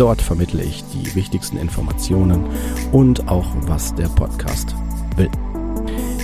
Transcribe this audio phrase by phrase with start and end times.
[0.00, 2.48] Dort vermittle ich die wichtigsten Informationen
[2.90, 4.74] und auch, was der Podcast
[5.16, 5.30] will.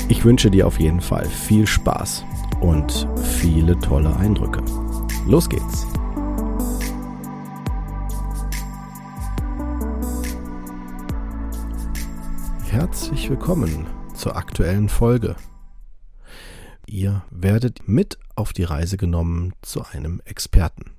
[0.08, 2.24] Ich wünsche dir auf jeden Fall viel Spaß
[2.62, 3.06] und
[3.38, 4.62] viele tolle Eindrücke.
[5.26, 5.86] Los geht's!
[12.70, 15.36] Herzlich willkommen zur aktuellen Folge.
[16.86, 20.92] Ihr werdet mit auf die Reise genommen zu einem Experten.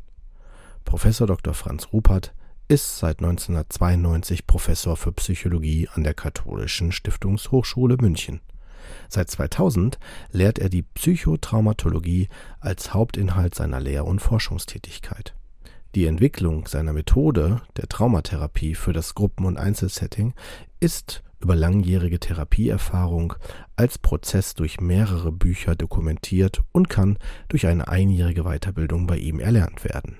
[0.85, 1.55] Professor Dr.
[1.55, 2.35] Franz Ruppert
[2.69, 8.41] ist seit 1992 Professor für Psychologie an der Katholischen Stiftungshochschule München.
[9.07, 9.97] Seit 2000
[10.31, 12.27] lehrt er die Psychotraumatologie
[12.59, 15.33] als Hauptinhalt seiner Lehr- und Forschungstätigkeit.
[15.95, 20.33] Die Entwicklung seiner Methode der Traumatherapie für das Gruppen- und Einzelsetting
[20.81, 23.35] ist über langjährige Therapieerfahrung
[23.77, 29.85] als Prozess durch mehrere Bücher dokumentiert und kann durch eine einjährige Weiterbildung bei ihm erlernt
[29.85, 30.17] werden.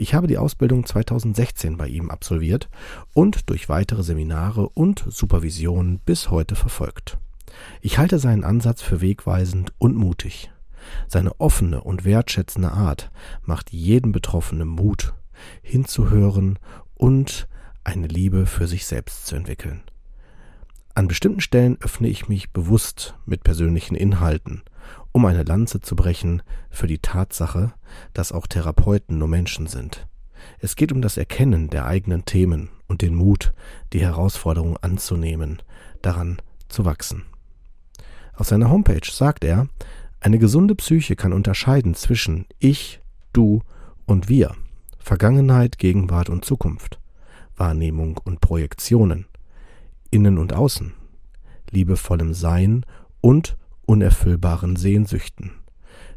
[0.00, 2.70] Ich habe die Ausbildung 2016 bei ihm absolviert
[3.12, 7.18] und durch weitere Seminare und Supervisionen bis heute verfolgt.
[7.82, 10.50] Ich halte seinen Ansatz für wegweisend und mutig.
[11.06, 13.10] Seine offene und wertschätzende Art
[13.42, 15.12] macht jedem Betroffenen Mut,
[15.60, 16.58] hinzuhören
[16.94, 17.46] und
[17.84, 19.82] eine Liebe für sich selbst zu entwickeln.
[20.94, 24.62] An bestimmten Stellen öffne ich mich bewusst mit persönlichen Inhalten
[25.12, 27.72] um eine Lanze zu brechen für die Tatsache,
[28.12, 30.06] dass auch Therapeuten nur Menschen sind.
[30.58, 33.52] Es geht um das Erkennen der eigenen Themen und den Mut,
[33.92, 35.62] die Herausforderung anzunehmen,
[36.02, 37.24] daran zu wachsen.
[38.34, 39.68] Auf seiner Homepage sagt er,
[40.20, 43.00] eine gesunde Psyche kann unterscheiden zwischen ich,
[43.32, 43.62] du
[44.06, 44.54] und wir,
[44.98, 47.00] Vergangenheit, Gegenwart und Zukunft,
[47.56, 49.26] Wahrnehmung und Projektionen,
[50.10, 50.92] Innen und Außen,
[51.70, 52.84] liebevollem Sein
[53.20, 53.56] und
[53.90, 55.50] unerfüllbaren Sehnsüchten,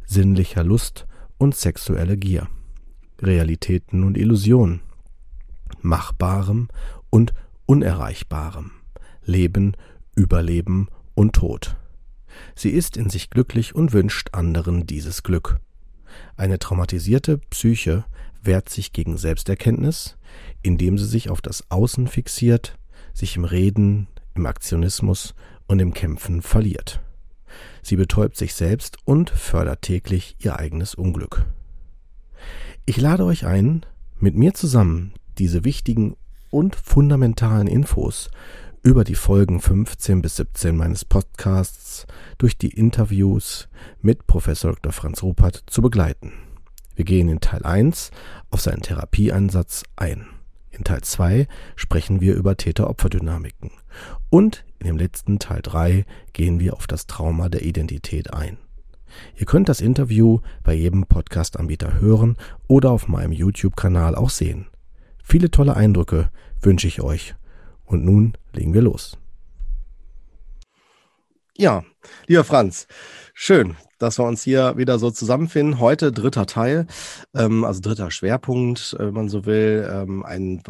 [0.06, 1.08] sinnlicher Lust
[1.40, 2.48] und sexuelle Gier,
[3.20, 4.82] Realitäten und Illusionen,
[5.82, 6.68] Machbarem
[7.10, 7.34] und
[7.66, 8.74] Unerreichbarem,
[9.24, 9.76] Leben,
[10.16, 11.76] Überleben und Tod.
[12.54, 15.60] Sie ist in sich glücklich und wünscht anderen dieses Glück.
[16.38, 18.06] Eine traumatisierte Psyche
[18.44, 20.16] wehrt sich gegen Selbsterkenntnis,
[20.62, 22.78] indem sie sich auf das Außen fixiert,
[23.16, 25.34] sich im Reden, im Aktionismus
[25.66, 27.02] und im Kämpfen verliert.
[27.82, 31.46] Sie betäubt sich selbst und fördert täglich ihr eigenes Unglück.
[32.86, 33.86] Ich lade euch ein,
[34.20, 36.16] mit mir zusammen diese wichtigen
[36.50, 38.30] und fundamentalen Infos
[38.84, 42.06] über die Folgen 15 bis 17 meines Podcasts
[42.38, 43.70] durch die Interviews
[44.02, 44.92] mit Professor Dr.
[44.92, 46.34] Franz Ruppert zu begleiten.
[46.96, 48.12] Wir gehen in Teil 1
[48.52, 50.28] auf seinen Therapieansatz ein.
[50.74, 53.72] In Teil 2 sprechen wir über Täter-Opfer-Dynamiken.
[54.30, 56.04] Und in dem letzten Teil 3
[56.34, 58.58] gehen wir auf das Trauma der Identität ein.
[59.36, 64.66] Ihr könnt das Interview bei jedem Podcast-Anbieter hören oder auf meinem YouTube-Kanal auch sehen.
[65.24, 67.36] Viele tolle Eindrücke wünsche ich euch.
[67.86, 69.20] Und nun legen wir los.
[71.56, 71.84] Ja,
[72.26, 72.88] lieber Franz,
[73.36, 75.80] schön, dass wir uns hier wieder so zusammenfinden.
[75.80, 76.88] Heute dritter Teil,
[77.34, 79.90] ähm, also dritter Schwerpunkt, äh, wenn man so will.
[79.90, 80.62] Ähm, ein,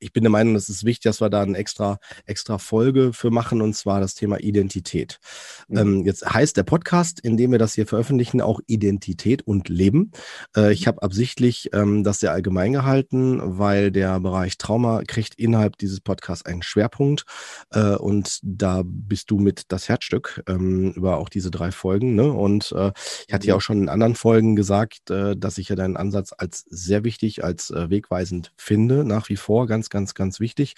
[0.00, 3.30] ich bin der Meinung, es ist wichtig, dass wir da eine extra, extra Folge für
[3.30, 5.20] machen, und zwar das Thema Identität.
[5.68, 5.78] Mhm.
[5.78, 10.10] Ähm, jetzt heißt der Podcast, in dem wir das hier veröffentlichen, auch Identität und Leben.
[10.56, 15.78] Äh, ich habe absichtlich ähm, das sehr allgemein gehalten, weil der Bereich Trauma kriegt innerhalb
[15.78, 17.24] dieses Podcasts einen Schwerpunkt.
[17.70, 22.16] Äh, und da bist du mit das Herzstück ähm, über auch diese drei Folgen.
[22.16, 22.32] Ne?
[22.32, 22.92] Und äh,
[23.26, 23.56] ich hatte ja mhm.
[23.58, 27.44] auch schon in anderen Folgen gesagt, äh, dass ich ja deinen Ansatz als sehr wichtig,
[27.44, 30.74] als äh, wegweisend finde, nach wie vor ganz, ganz, ganz wichtig.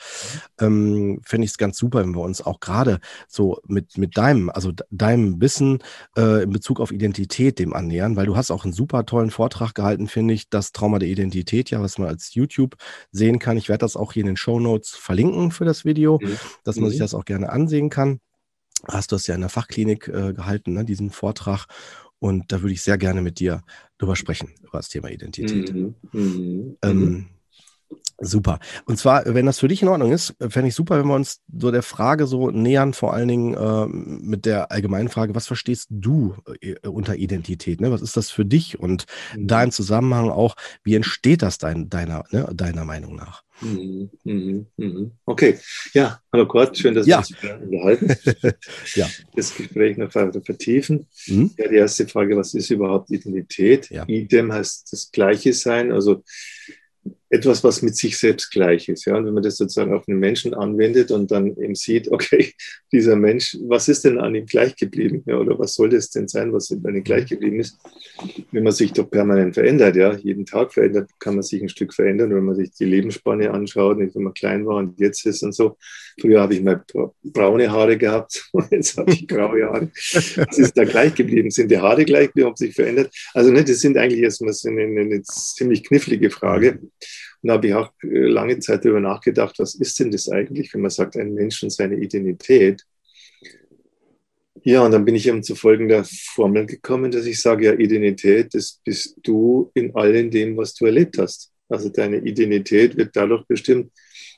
[0.60, 0.66] Mhm.
[0.66, 4.50] Ähm, Fände ich es ganz super, wenn wir uns auch gerade so mit, mit deinem,
[4.50, 5.78] also deinem Wissen
[6.16, 9.74] äh, in Bezug auf Identität dem annähern, weil du hast auch einen super tollen Vortrag
[9.74, 12.76] gehalten, finde ich, das Trauma der Identität, ja, was man als YouTube
[13.10, 13.56] sehen kann.
[13.56, 16.38] Ich werde das auch hier in den Show Notes verlinken für das Video, mhm.
[16.64, 16.90] dass man mhm.
[16.90, 18.20] sich das auch gerne ansehen kann
[18.88, 21.66] hast du es ja in der Fachklinik äh, gehalten, ne, diesen Vortrag.
[22.18, 23.62] Und da würde ich sehr gerne mit dir
[23.98, 25.74] drüber sprechen, über das Thema Identität.
[25.74, 27.26] Mhm, mh, ähm,
[28.18, 28.60] Super.
[28.86, 31.40] Und zwar, wenn das für dich in Ordnung ist, fände ich super, wenn wir uns
[31.52, 35.88] so der Frage so nähern, vor allen Dingen äh, mit der allgemeinen Frage, was verstehst
[35.90, 37.80] du äh, unter Identität?
[37.80, 37.90] Ne?
[37.90, 38.78] Was ist das für dich?
[38.78, 39.06] Und
[39.36, 39.48] mhm.
[39.48, 40.54] da im Zusammenhang auch,
[40.84, 43.42] wie entsteht das dein, deiner, ne, deiner Meinung nach?
[43.60, 45.12] Mhm, mhm, mhm.
[45.24, 45.58] Okay,
[45.92, 47.22] ja, hallo Kurt, schön, dass ja.
[47.40, 48.08] wir uns unterhalten.
[48.94, 49.08] ja.
[49.34, 51.06] Das Gespräch noch weiter vertiefen.
[51.26, 53.90] Ja, die erste Frage, was ist überhaupt Identität?
[53.90, 54.04] Ja.
[54.06, 56.22] Idem heißt das Gleiche sein, also
[57.32, 59.06] etwas, was mit sich selbst gleich ist.
[59.06, 59.16] Ja?
[59.16, 62.52] Und wenn man das sozusagen auf einen Menschen anwendet und dann eben sieht, okay,
[62.92, 65.22] dieser Mensch, was ist denn an ihm gleich geblieben?
[65.26, 65.38] Ja?
[65.38, 67.78] Oder was soll das denn sein, was an ihm gleich geblieben ist?
[68.50, 71.94] Wenn man sich doch permanent verändert, ja, jeden Tag verändert, kann man sich ein Stück
[71.94, 72.34] verändern.
[72.34, 75.54] wenn man sich die Lebensspanne anschaut, nicht wenn man klein war und jetzt ist und
[75.54, 75.78] so.
[76.20, 76.84] Früher habe ich mal
[77.24, 79.90] braune Haare gehabt und jetzt habe ich graue Haare.
[79.94, 81.50] Was ist da gleich geblieben?
[81.50, 83.10] Sind die Haare gleich geblieben, haben sich verändert?
[83.32, 86.78] Also ne, das sind eigentlich erstmal eine, eine ziemlich knifflige Frage.
[87.42, 90.72] Und da habe ich auch äh, lange Zeit darüber nachgedacht, was ist denn das eigentlich,
[90.72, 92.84] wenn man sagt, ein Mensch und seine Identität.
[94.64, 98.54] Ja, und dann bin ich eben zu folgender Formel gekommen, dass ich sage, ja, Identität,
[98.54, 101.52] das bist du in allem dem, was du erlebt hast.
[101.68, 103.90] Also deine Identität wird dadurch bestimmt,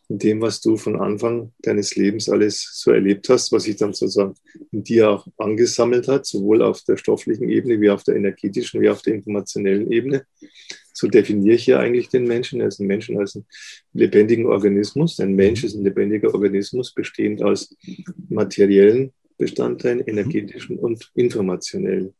[0.09, 3.95] in dem, was du von Anfang deines Lebens alles so erlebt hast, was sich dann
[3.95, 4.35] sozusagen
[4.71, 8.91] in dir auch angesammelt hat, sowohl auf der stofflichen Ebene wie auf der energetischen wie
[8.91, 10.27] auf der informationellen Ebene
[10.95, 12.61] so definiere ich ja eigentlich den Menschen.
[12.61, 13.47] Er ist ein Menschen als einen
[13.93, 15.19] lebendigen Organismus.
[15.21, 15.67] Ein Mensch mhm.
[15.67, 17.77] ist ein lebendiger Organismus, bestehend aus
[18.29, 20.05] materiellen Bestandteilen, mhm.
[20.07, 22.15] energetischen und informationellen.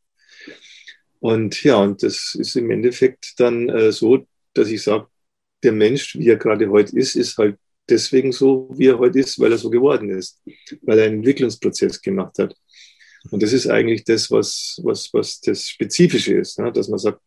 [1.21, 5.07] Und ja, und das ist im Endeffekt dann äh, so, dass ich sage,
[5.63, 7.57] der Mensch, wie er gerade heute ist, ist halt
[7.89, 10.43] deswegen so, wie er heute ist, weil er so geworden ist,
[10.83, 12.55] weil er einen Entwicklungsprozess gemacht hat.
[13.31, 16.71] Und das ist eigentlich das, was, was, was das Spezifische ist, ne?
[16.71, 17.21] dass man sagt,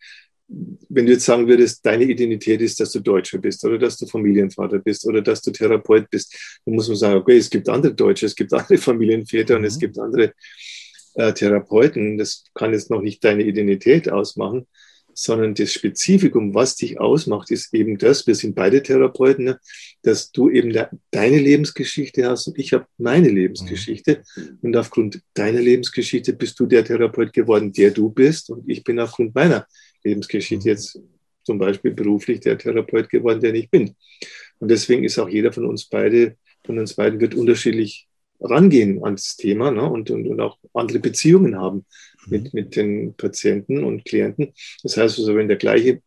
[0.47, 4.07] wenn du jetzt sagen würdest, deine Identität ist, dass du Deutscher bist oder dass du
[4.07, 7.93] Familienvater bist oder dass du Therapeut bist, dann muss man sagen, okay, es gibt andere
[7.93, 9.59] Deutsche, es gibt andere Familienväter mhm.
[9.59, 9.79] und es mhm.
[9.79, 10.33] gibt andere
[11.15, 12.17] äh, Therapeuten.
[12.17, 14.67] Das kann jetzt noch nicht deine Identität ausmachen,
[15.13, 19.59] sondern das Spezifikum, was dich ausmacht, ist eben das, wir sind beide Therapeuten, ne,
[20.03, 24.23] dass du eben de deine Lebensgeschichte hast und ich habe meine Lebensgeschichte.
[24.35, 24.59] Mhm.
[24.61, 28.99] Und aufgrund deiner Lebensgeschichte bist du der Therapeut geworden, der du bist und ich bin
[28.99, 29.67] aufgrund meiner
[30.03, 30.69] Lebensgeschichte mhm.
[30.69, 30.99] jetzt
[31.43, 33.95] zum Beispiel beruflich der Therapeut geworden, der ich bin.
[34.59, 36.35] Und deswegen ist auch jeder von uns beide,
[36.65, 38.07] von uns beiden wird unterschiedlich
[38.39, 39.89] rangehen ans Thema ne?
[39.89, 41.85] und, und, und auch andere Beziehungen haben
[42.27, 42.49] mit, mhm.
[42.53, 44.53] mit den Patienten und Klienten.
[44.83, 46.01] Das heißt also, wenn der gleiche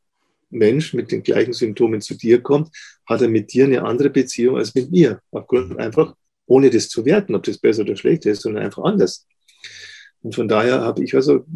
[0.50, 2.70] Mensch mit den gleichen Symptomen zu dir kommt,
[3.06, 5.20] hat er mit dir eine andere Beziehung als mit mir.
[5.30, 5.78] Aufgrund mhm.
[5.78, 6.14] einfach,
[6.46, 9.26] ohne das zu werten, ob das besser oder schlechter ist, sondern einfach anders.
[10.22, 11.46] Und von daher habe ich also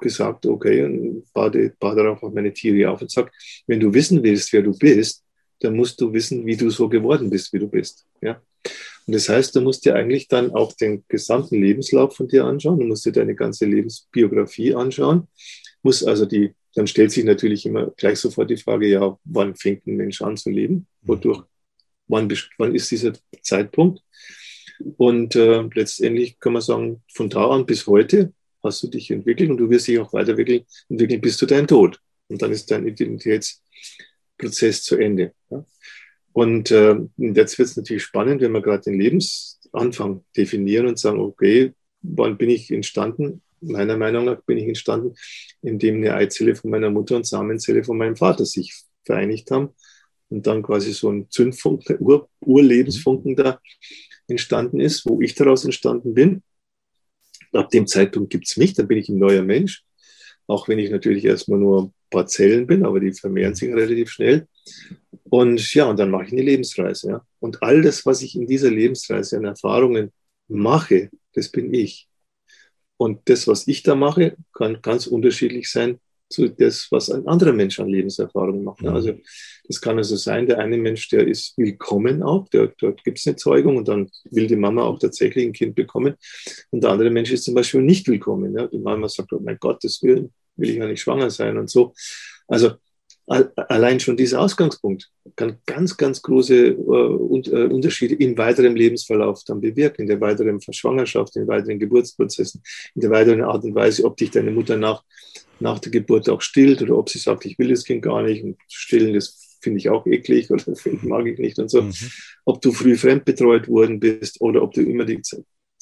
[0.00, 3.30] gesagt, okay, und baue, baue darauf auch meine Theorie auf und sage,
[3.66, 5.24] wenn du wissen willst, wer du bist,
[5.60, 8.06] dann musst du wissen, wie du so geworden bist, wie du bist.
[8.20, 8.40] Ja?
[9.06, 12.78] Und das heißt, du musst dir eigentlich dann auch den gesamten Lebenslauf von dir anschauen,
[12.78, 15.28] du musst dir deine ganze Lebensbiografie anschauen,
[15.82, 19.86] muss also die, dann stellt sich natürlich immer gleich sofort die Frage, ja, wann fängt
[19.86, 20.86] ein Mensch an zu leben?
[21.02, 21.42] Wodurch,
[22.06, 23.12] wann, wann ist dieser
[23.42, 24.00] Zeitpunkt?
[24.96, 28.32] Und äh, letztendlich kann man sagen, von da an bis heute
[28.62, 32.00] hast du dich entwickelt und du wirst dich auch weiterentwickeln entwickeln bis zu deinem Tod.
[32.28, 35.32] Und dann ist dein Identitätsprozess zu Ende.
[35.50, 35.64] Ja?
[36.32, 41.18] Und äh, jetzt wird es natürlich spannend, wenn wir gerade den Lebensanfang definieren und sagen,
[41.20, 41.72] okay,
[42.02, 43.42] wann bin ich entstanden?
[43.60, 45.14] Meiner Meinung nach bin ich entstanden,
[45.60, 49.70] indem eine Eizelle von meiner Mutter und Samenzelle von meinem Vater sich vereinigt haben
[50.28, 53.60] und dann quasi so ein Zündfunken, Ur Urlebensfunken da
[54.28, 56.42] entstanden ist, wo ich daraus entstanden bin.
[57.52, 59.84] Ab dem Zeitpunkt gibt es mich, dann bin ich ein neuer Mensch,
[60.46, 64.10] auch wenn ich natürlich erstmal nur ein paar Zellen bin, aber die vermehren sich relativ
[64.10, 64.46] schnell.
[65.24, 67.08] Und ja, und dann mache ich eine Lebensreise.
[67.08, 67.26] Ja.
[67.38, 70.12] Und all das, was ich in dieser Lebensreise an Erfahrungen
[70.48, 72.08] mache, das bin ich.
[72.96, 75.98] Und das, was ich da mache, kann ganz unterschiedlich sein
[76.30, 78.82] zu das, was ein anderer Mensch an Lebenserfahrung macht.
[78.82, 78.88] Mhm.
[78.88, 79.14] Also
[79.64, 83.26] das kann also sein, der eine Mensch, der ist willkommen auch, der, dort gibt es
[83.26, 86.14] eine Zeugung und dann will die Mama auch tatsächlich ein Kind bekommen.
[86.70, 88.56] Und der andere Mensch ist zum Beispiel nicht willkommen.
[88.56, 88.66] Ja?
[88.66, 91.68] Die Mama sagt, oh mein Gott, das will, will ich ja nicht schwanger sein und
[91.68, 91.92] so.
[92.46, 92.72] Also
[93.30, 99.60] allein schon dieser Ausgangspunkt kann ganz, ganz große äh, äh, Unterschiede im weiteren Lebensverlauf dann
[99.60, 102.60] bewirken, in der weiteren Schwangerschaft, in den weiteren Geburtsprozessen,
[102.94, 105.04] in der weiteren Art und Weise, ob dich deine Mutter nach,
[105.60, 108.42] nach der Geburt auch stillt oder ob sie sagt, ich will das Kind gar nicht
[108.42, 110.64] und stillen, das finde ich auch eklig oder
[111.02, 111.82] mag ich nicht und so.
[111.82, 111.92] Mhm.
[112.44, 115.22] Ob du früh fremdbetreut worden bist oder ob du immer die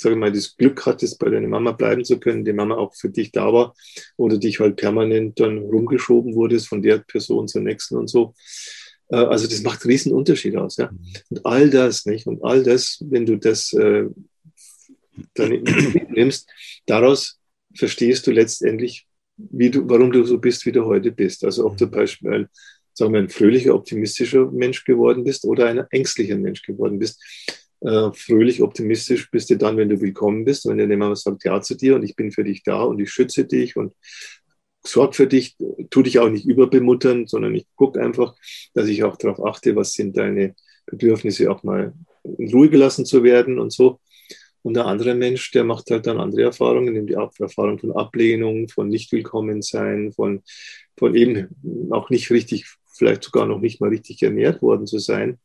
[0.01, 3.11] sage mal, das Glück hattest, bei deiner Mama bleiben zu können, die Mama auch für
[3.11, 3.75] dich da war
[4.17, 8.35] oder dich halt permanent dann rumgeschoben wurdest von der Person zur nächsten und so.
[9.09, 10.77] Äh, also das macht einen riesen Unterschied aus.
[10.77, 10.91] Ja?
[10.91, 10.99] Mhm.
[11.31, 12.27] Und all das, nicht?
[12.27, 14.05] Und all das, wenn du das äh,
[15.35, 15.51] dann
[16.11, 16.49] nimmst,
[16.87, 17.39] daraus
[17.75, 21.45] verstehst du letztendlich, wie du, warum du so bist, wie du heute bist.
[21.45, 21.91] Also ob du mhm.
[21.91, 22.49] beispielsweise
[22.93, 27.23] sagen wir, ein fröhlicher, optimistischer Mensch geworden bist oder ein ängstlicher Mensch geworden bist.
[27.81, 31.61] Äh, fröhlich, optimistisch bist du dann, wenn du willkommen bist, wenn der jemand sagt Ja
[31.61, 33.95] zu dir und ich bin für dich da und ich schütze dich und
[34.85, 35.57] sorge für dich,
[35.91, 38.35] tu dich auch nicht überbemuttern, sondern ich gucke einfach,
[38.75, 40.55] dass ich auch darauf achte, was sind deine
[40.87, 41.93] Bedürfnisse, auch mal
[42.39, 44.01] in Ruhe gelassen zu werden und so.
[44.63, 48.69] Und der andere Mensch, der macht halt dann andere Erfahrungen, nimmt die Erfahrung von Ablehnung,
[48.69, 50.43] von nicht willkommen sein, von,
[50.97, 51.49] von eben
[51.91, 55.39] auch nicht richtig, vielleicht sogar noch nicht mal richtig ernährt worden zu sein,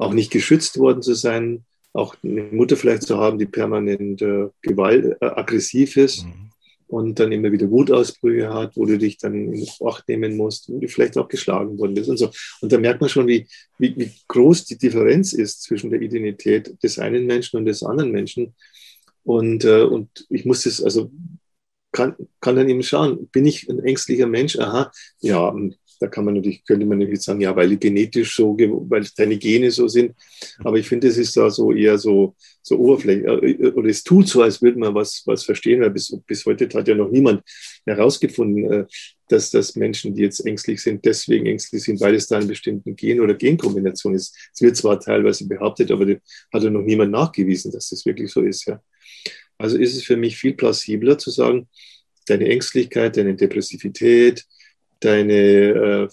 [0.00, 4.48] auch nicht geschützt worden zu sein, auch eine Mutter vielleicht zu haben, die permanent äh,
[4.62, 6.24] gewalt, äh, aggressiv ist.
[6.24, 6.50] Mhm
[6.90, 10.78] und dann immer wieder Wutausbrüche hat, wo du dich dann in Acht nehmen musst, wo
[10.80, 12.30] du vielleicht auch geschlagen worden bist und so.
[12.60, 13.46] Und da merkt man schon, wie,
[13.78, 18.10] wie, wie groß die Differenz ist zwischen der Identität des einen Menschen und des anderen
[18.10, 18.54] Menschen.
[19.22, 21.12] Und, äh, und ich muss das, also
[21.92, 24.58] kann, kann dann eben schauen, bin ich ein ängstlicher Mensch?
[24.58, 24.90] Aha,
[25.20, 25.54] ja,
[26.00, 29.70] da kann man natürlich, könnte man natürlich sagen, ja, weil genetisch so, weil deine Gene
[29.70, 30.14] so sind.
[30.64, 33.26] Aber ich finde, es ist da so eher so, so oberflächlich.
[33.26, 36.68] Äh, oder es tut so, als würde man was, was verstehen, weil bis, bis heute
[36.72, 37.42] hat ja noch niemand
[37.84, 38.86] herausgefunden, äh,
[39.28, 42.92] dass, dass Menschen, die jetzt ängstlich sind, deswegen ängstlich sind, weil es da eine bestimmte
[42.94, 44.34] Gen- oder Genkombination ist.
[44.54, 46.06] Es wird zwar teilweise behauptet, aber
[46.52, 48.66] hat ja noch niemand nachgewiesen, dass das wirklich so ist.
[48.66, 48.82] Ja.
[49.58, 51.68] Also ist es für mich viel plausibler zu sagen,
[52.26, 54.46] deine Ängstlichkeit, deine Depressivität,
[55.00, 56.08] deine äh,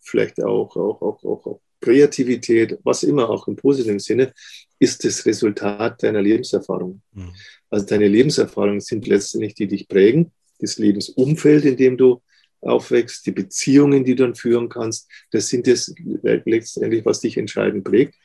[0.00, 4.32] vielleicht auch, auch, auch, auch, auch Kreativität, was immer auch im positiven Sinne,
[4.78, 7.02] ist das Resultat deiner Lebenserfahrung.
[7.12, 7.32] Mhm.
[7.70, 12.20] Also deine Lebenserfahrungen sind letztendlich die, die dich prägen, das Lebensumfeld, in dem du
[12.60, 17.84] aufwächst, die Beziehungen, die du dann führen kannst, das sind es letztendlich, was dich entscheidend
[17.84, 18.16] prägt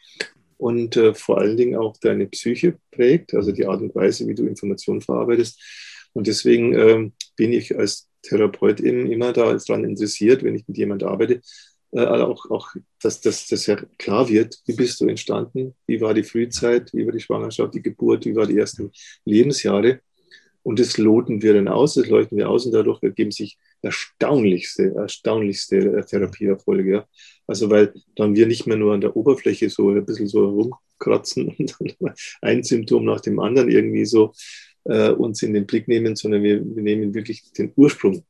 [0.58, 4.34] und äh, vor allen Dingen auch deine Psyche prägt, also die Art und Weise, wie
[4.34, 5.62] du Informationen verarbeitest.
[6.13, 11.10] Und deswegen ähm, bin ich als Therapeut eben immer daran interessiert, wenn ich mit jemandem
[11.10, 11.42] arbeite,
[11.94, 12.70] äh, also auch, auch
[13.01, 17.06] dass, dass das ja klar wird, wie bist du entstanden, wie war die Frühzeit, wie
[17.06, 18.92] war die Schwangerschaft, die Geburt, wie waren die ersten
[19.25, 20.00] Lebensjahre.
[20.63, 24.94] Und das loten wir dann aus, das leuchten wir aus und dadurch ergeben sich erstaunlichste,
[24.96, 26.92] erstaunlichste äh, Therapieerfolge.
[26.92, 27.08] Ja.
[27.48, 31.50] Also weil dann wir nicht mehr nur an der Oberfläche so ein bisschen so rumkratzen
[31.80, 34.34] und dann ein Symptom nach dem anderen irgendwie so
[34.86, 38.24] äh, uns in den Blick nehmen, sondern wir, wir nehmen wirklich den Ursprung.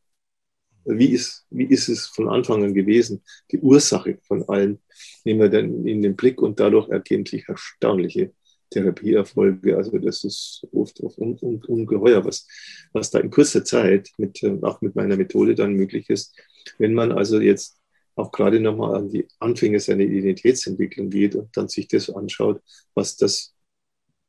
[0.86, 3.24] Wie ist, wie ist es von Anfang an gewesen?
[3.51, 4.79] Die Ursache von allen
[5.24, 8.33] nehmen wir dann in den Blick und dadurch ergeben sich erstaunliche
[8.69, 9.77] Therapieerfolge.
[9.77, 12.48] Also das ist oft, oft un, un, ungeheuer, was,
[12.91, 16.36] was da in kurzer Zeit mit, äh, auch mit meiner Methode dann möglich ist.
[16.77, 17.79] Wenn man also jetzt
[18.15, 22.62] auch gerade nochmal an die Anfänge seiner Identitätsentwicklung geht und dann sich das anschaut,
[22.93, 23.55] was das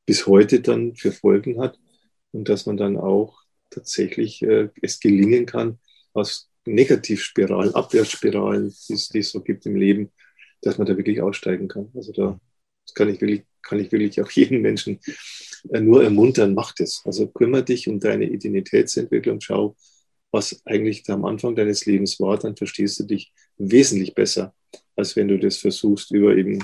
[0.06, 1.78] bis heute dann für Folgen hat
[2.34, 5.78] und dass man dann auch tatsächlich äh, es gelingen kann,
[6.12, 10.10] aus Negativspiralen, Abwärtsspiralen, die es, so gibt im Leben,
[10.62, 11.90] dass man da wirklich aussteigen kann.
[11.94, 12.40] Also da
[12.94, 15.00] kann ich wirklich, kann ich wirklich auch jeden Menschen
[15.72, 17.02] äh, nur ermuntern, mach das.
[17.04, 19.76] Also kümmere dich um deine Identitätsentwicklung, schau,
[20.30, 24.54] was eigentlich am Anfang deines Lebens war, dann verstehst du dich wesentlich besser,
[24.96, 26.58] als wenn du das versuchst über eben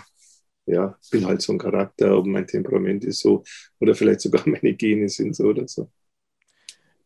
[0.66, 3.42] ja, bin halt so ein Charakter, ob mein Temperament ist so
[3.80, 5.90] oder vielleicht sogar meine Gene sind so oder so.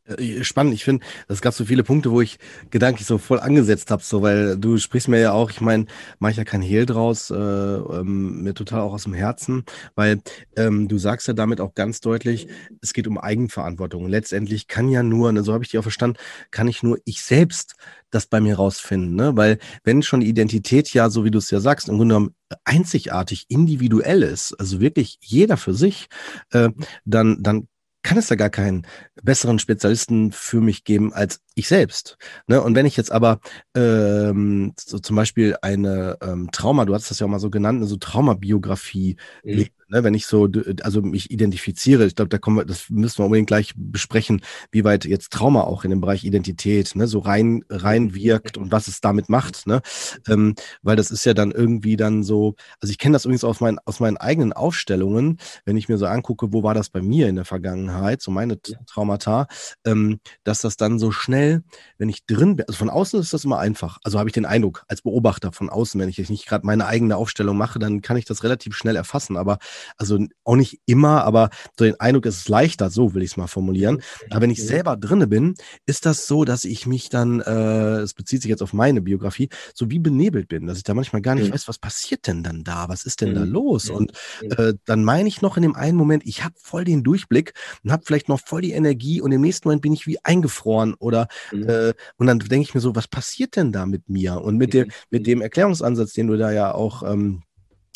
[0.07, 2.39] Äh, spannend, ich finde, es gab so viele Punkte, wo ich
[2.71, 5.87] gedanklich so voll angesetzt habe, so, weil du sprichst mir ja auch, ich meine,
[6.19, 10.21] mache ich ja kein Hehl draus, äh, ähm, mir total auch aus dem Herzen, weil
[10.57, 12.49] ähm, du sagst ja damit auch ganz deutlich,
[12.83, 14.07] es geht um Eigenverantwortung.
[14.09, 16.19] Letztendlich kann ja nur, ne, so habe ich dich auch verstanden,
[16.51, 17.75] kann ich nur ich selbst
[18.11, 19.37] das bei mir rausfinden, ne?
[19.37, 22.35] Weil wenn schon die Identität ja, so wie du es ja sagst, im Grunde genommen
[22.65, 26.07] einzigartig, individuell ist, also wirklich jeder für sich,
[26.53, 26.71] äh,
[27.05, 27.67] dann, dann
[28.05, 28.87] kann es da gar keinen
[29.23, 32.17] besseren Spezialisten für mich geben als ich selbst.
[32.47, 32.63] Ne?
[32.63, 33.41] Und wenn ich jetzt aber
[33.75, 37.79] ähm, so zum Beispiel eine ähm, Trauma, du hast das ja auch mal so genannt,
[37.79, 40.49] eine so Traumabiografie mhm ne, wenn ich so,
[40.83, 44.85] also mich identifiziere, ich glaube, da kommen wir, das müssen wir unbedingt gleich besprechen, wie
[44.85, 48.89] weit jetzt Trauma auch in dem Bereich Identität, ne, so rein, rein wirkt und was
[48.89, 49.81] es damit macht, ne,
[50.29, 53.61] ähm, weil das ist ja dann irgendwie dann so, also ich kenne das übrigens aus
[53.61, 57.29] meinen, aus meinen eigenen Aufstellungen, wenn ich mir so angucke, wo war das bei mir
[57.29, 59.47] in der Vergangenheit, so meine Traumata,
[59.87, 61.63] ähm, dass das dann so schnell,
[61.99, 64.45] wenn ich drin bin, also von außen ist das immer einfach, also habe ich den
[64.45, 68.01] Eindruck, als Beobachter von außen, wenn ich jetzt nicht gerade meine eigene Aufstellung mache, dann
[68.01, 69.59] kann ich das relativ schnell erfassen, aber
[69.97, 73.37] Also auch nicht immer, aber so den Eindruck, es ist leichter, so will ich es
[73.37, 74.03] mal formulieren.
[74.31, 75.55] Aber wenn ich selber drinne bin,
[75.87, 79.49] ist das so, dass ich mich dann, äh, es bezieht sich jetzt auf meine Biografie,
[79.75, 81.55] so wie benebelt bin, dass ich da manchmal gar nicht mhm.
[81.55, 82.89] weiß, was passiert denn dann da?
[82.89, 83.35] Was ist denn mhm.
[83.35, 83.91] da los?
[83.91, 84.13] Und
[84.43, 87.93] äh, dann meine ich noch in dem einen Moment, ich habe voll den Durchblick und
[87.93, 91.29] habe vielleicht noch voll die Energie und im nächsten Moment bin ich wie eingefroren oder
[91.53, 91.69] mhm.
[91.69, 94.41] äh, und dann denke ich mir so, was passiert denn da mit mir?
[94.41, 97.44] Und mit dem, mit dem Erklärungsansatz, den du da ja auch ähm,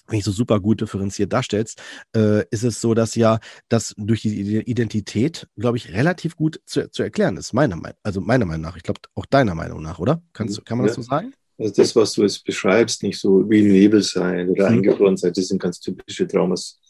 [0.09, 1.81] wenn ich so super gut differenziert darstellst,
[2.17, 3.39] äh, ist es so, dass ja
[3.69, 7.53] das durch die Identität, glaube ich, relativ gut zu, zu erklären ist.
[7.53, 8.77] Meiner Meinung, also meiner Meinung nach.
[8.77, 10.23] Ich glaube auch deiner Meinung nach, oder?
[10.33, 10.95] Kannst, kann man ja.
[10.95, 11.33] das so sagen?
[11.59, 14.79] Also das, was du jetzt beschreibst, nicht so wie Nebel sein oder mhm.
[14.79, 16.81] eingefroren sein, das sind ganz typische Traumas,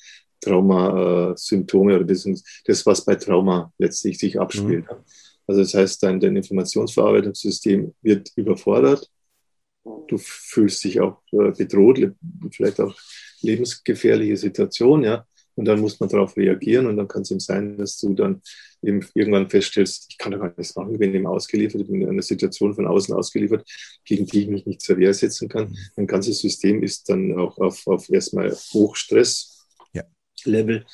[0.41, 2.27] Trauma-Symptome oder das,
[2.65, 4.85] das, was bei Trauma letztlich sich abspielt.
[4.85, 4.97] Mhm.
[5.47, 9.11] Also das heißt, dein, dein Informationsverarbeitungssystem wird überfordert
[10.09, 11.99] du fühlst dich auch äh, bedroht,
[12.51, 12.95] vielleicht auch
[13.41, 15.25] lebensgefährliche Situation, ja.
[15.55, 18.43] Und dann muss man darauf reagieren und dann kann es eben sein, dass du dann
[18.81, 22.01] eben irgendwann feststellst, ich kann da gar nichts machen, ich bin eben ausgeliefert, ich bin
[22.01, 23.69] in einer Situation von außen ausgeliefert,
[24.05, 25.71] gegen die ich mich nicht zur Wehr setzen kann.
[25.71, 25.77] Mhm.
[25.97, 30.85] Mein ganzes System ist dann auch auf, auf erstmal Hochstress-Level ja.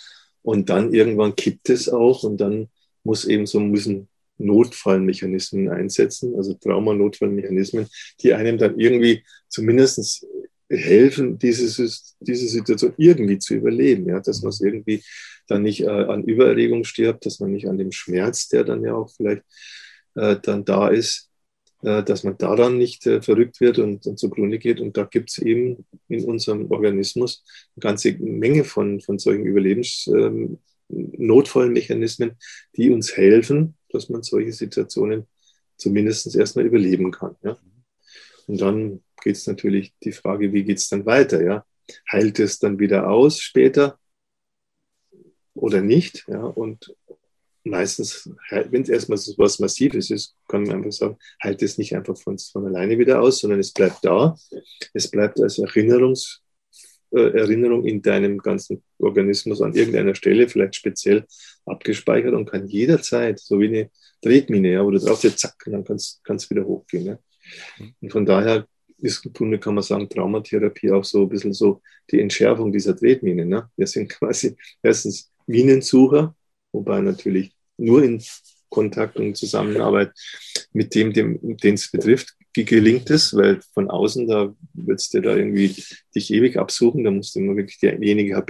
[0.41, 2.71] und dann irgendwann kippt es auch und dann
[3.03, 4.09] muss eben so müssen
[4.39, 7.87] Notfallmechanismen einsetzen, also Traumanotfallmechanismen,
[8.21, 10.27] die einem dann irgendwie zumindest
[10.69, 11.67] helfen, diese,
[12.21, 15.03] diese Situation irgendwie zu überleben, ja, dass man es irgendwie
[15.47, 18.95] dann nicht äh, an Übererregung stirbt, dass man nicht an dem Schmerz, der dann ja
[18.95, 19.43] auch vielleicht
[20.15, 21.31] äh, dann da ist,
[21.83, 24.81] äh, dass man daran nicht äh, verrückt wird und, und zugrunde geht.
[24.81, 27.45] Und da gibt es eben in unserem Organismus
[27.77, 30.59] eine ganze Menge von, von solchen Überlebensnotfallmechanismen,
[30.95, 32.37] ähm,
[32.77, 35.27] die uns helfen, dass man solche Situationen
[35.77, 37.37] zumindest erstmal überleben kann.
[37.43, 37.59] Ja?
[38.47, 41.43] Und dann geht es natürlich die Frage, wie geht es dann weiter?
[41.43, 41.65] Ja?
[42.11, 43.99] Heilt es dann wieder aus später
[45.55, 46.25] oder nicht?
[46.29, 46.43] Ja?
[46.43, 46.95] Und
[47.65, 51.97] meistens, wenn es erstmal so was Massives ist, kann man einfach sagen, heilt es nicht
[51.97, 54.37] einfach von, von alleine wieder aus, sondern es bleibt da.
[54.93, 56.43] Es bleibt als Erinnerungs,
[57.11, 61.25] äh, Erinnerung in deinem ganzen Organismus an irgendeiner Stelle, vielleicht speziell
[61.67, 63.91] abgespeichert und kann jederzeit, so wie eine
[64.23, 67.07] Tretmine, ja, wo du drauf jetzt zack, und dann kannst es wieder hochgehen.
[67.07, 67.19] Ja.
[68.01, 68.67] Und von daher
[68.99, 72.97] ist im Grunde, kann man sagen, Traumatherapie auch so ein bisschen so die Entschärfung dieser
[72.97, 73.45] Tretmine.
[73.45, 73.69] Ne?
[73.77, 76.35] Wir sind quasi erstens Minensucher,
[76.73, 78.23] wobei natürlich nur in
[78.69, 80.13] Kontakt und Zusammenarbeit
[80.73, 85.75] mit dem, den es betrifft, gelingt es, weil von außen, da würdest du da irgendwie
[86.15, 88.41] dich ewig absuchen, da musst du immer wirklich derjenige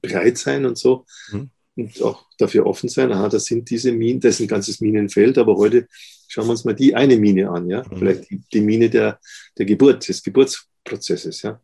[0.00, 1.04] bereit sein und so.
[1.30, 1.50] Mhm.
[1.76, 5.36] Und auch dafür offen sein, aha, das sind diese Minen, das ist ein ganzes Minenfeld,
[5.36, 5.86] aber heute
[6.26, 7.98] schauen wir uns mal die eine Mine an, ja, mhm.
[7.98, 9.20] vielleicht die, die, Mine der,
[9.58, 11.60] der Geburt, des Geburtsprozesses, ja,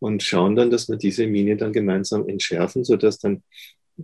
[0.00, 3.42] und schauen dann, dass wir diese Mine dann gemeinsam entschärfen, sodass dann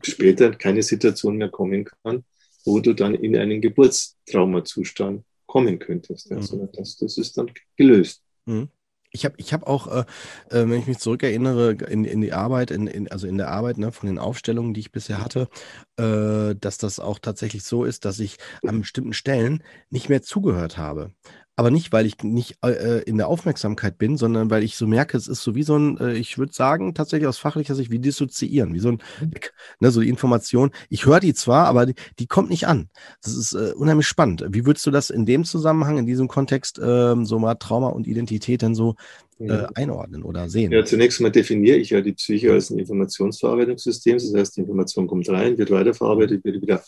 [0.03, 2.25] später keine Situation mehr kommen kann,
[2.65, 6.31] wo du dann in einen Geburtstraumazustand kommen könntest.
[6.31, 6.69] Ja, mhm.
[6.73, 8.25] das, das ist dann gelöst.
[8.45, 8.71] Mhm.
[9.13, 10.01] Ich habe ich hab auch, äh,
[10.51, 13.79] äh, wenn ich mich zurückerinnere, in, in die Arbeit, in, in, also in der Arbeit
[13.79, 15.49] ne, von den Aufstellungen, die ich bisher hatte,
[15.97, 20.77] äh, dass das auch tatsächlich so ist, dass ich an bestimmten Stellen nicht mehr zugehört
[20.77, 21.13] habe
[21.57, 25.17] aber nicht, weil ich nicht äh, in der Aufmerksamkeit bin, sondern weil ich so merke,
[25.17, 28.01] es ist so wie so ein, äh, ich würde sagen, tatsächlich aus fachlicher Sicht, wie
[28.01, 29.31] dissoziieren, wie so ein, mhm.
[29.79, 30.73] ne, so die Information.
[30.89, 32.89] Ich höre die zwar, aber die, die, kommt nicht an.
[33.23, 34.45] Das ist äh, unheimlich spannend.
[34.49, 38.09] Wie würdest du das in dem Zusammenhang, in diesem Kontext, ähm, so mal Trauma und
[38.09, 38.97] Identität dann so
[39.39, 39.67] äh, mhm.
[39.75, 40.73] einordnen oder sehen?
[40.73, 44.15] Ja, zunächst mal definiere ich ja die Psyche als ein Informationsverarbeitungssystem.
[44.19, 46.83] Das heißt, die Information kommt rein, wird weiterverarbeitet, wird wieder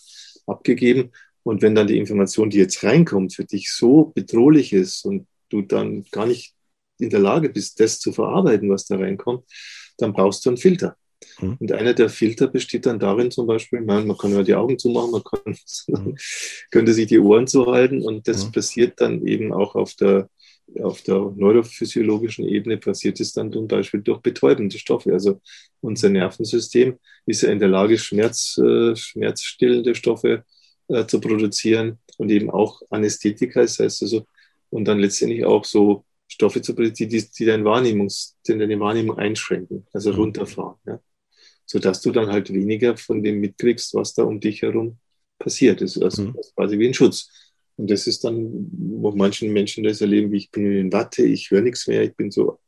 [0.47, 1.11] abgegeben
[1.47, 5.63] und wenn dann die Information, die jetzt reinkommt, für dich so bedrohlich ist und du
[5.63, 6.55] dann gar nicht
[6.99, 9.45] in der Lage bist, das zu verarbeiten, was da reinkommt,
[9.97, 10.97] dann brauchst du einen Filter.
[11.41, 11.57] Mhm.
[11.61, 14.77] Und einer der Filter besteht dann darin zum Beispiel, man, man kann ja die Augen
[14.77, 15.57] zumachen, man kann,
[15.87, 16.17] mhm.
[16.73, 18.51] könnte sich die Ohren zuhalten und das mhm.
[18.51, 20.29] passiert dann eben auch auf der,
[20.83, 25.13] auf der neurophysiologischen Ebene, passiert es dann zum Beispiel durch betäubende Stoffe.
[25.13, 25.41] Also
[25.81, 30.43] unser Nervensystem ist ja in der Lage, Schmerz, äh, schmerzstillende Stoffe
[30.89, 34.27] äh, zu produzieren und eben auch Anästhetika, das heißt also,
[34.71, 39.19] und dann letztendlich auch so Stoffe zu produzieren, die, die deine, Wahrnehmungs, die deine Wahrnehmung
[39.19, 40.19] einschränken, also mhm.
[40.19, 41.01] runterfahren, ja?
[41.67, 44.99] sodass du dann halt weniger von dem mitkriegst, was da um dich herum
[45.39, 45.81] passiert.
[45.81, 46.37] Das ist also mhm.
[46.55, 47.31] quasi wie ein Schutz.
[47.77, 51.51] Und das ist dann, wo manchen Menschen das erleben, wie ich bin in Watte, ich
[51.51, 52.59] höre nichts mehr, ich bin so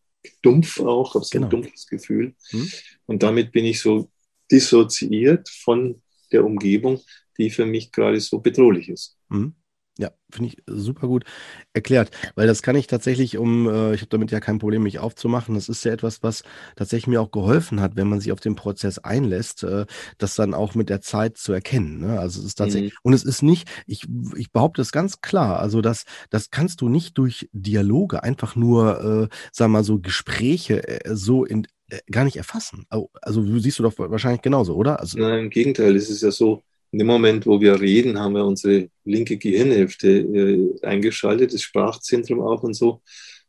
[0.42, 1.46] dumpf auch, habe so genau.
[1.46, 2.35] ein dumpfes Gefühl.
[2.52, 2.70] Mhm.
[3.07, 4.11] Und damit bin ich so
[4.50, 6.02] dissoziiert von
[6.33, 7.00] der Umgebung,
[7.38, 9.16] die für mich gerade so bedrohlich ist.
[9.29, 9.55] Mhm.
[10.01, 11.24] Ja, finde ich super gut
[11.72, 15.01] erklärt, weil das kann ich tatsächlich, um, äh, ich habe damit ja kein Problem, mich
[15.01, 15.57] aufzumachen.
[15.57, 16.44] Das ist ja etwas, was
[16.77, 20.55] tatsächlich mir auch geholfen hat, wenn man sich auf den Prozess einlässt, äh, das dann
[20.55, 21.98] auch mit der Zeit zu erkennen.
[21.98, 22.20] Ne?
[22.20, 22.98] Also es ist tatsächlich, mhm.
[23.03, 26.88] und es ist nicht, ich, ich behaupte es ganz klar, also das, das kannst du
[26.88, 32.22] nicht durch Dialoge, einfach nur, äh, sag mal so Gespräche äh, so in, äh, gar
[32.22, 32.87] nicht erfassen.
[33.20, 35.01] Also siehst du doch wahrscheinlich genauso, oder?
[35.01, 38.35] Also, Nein, im Gegenteil, es ist ja so, in dem Moment, wo wir reden, haben
[38.35, 43.03] wir unsere linke Gehirnhälfte äh, eingeschaltet, das Sprachzentrum auch und so.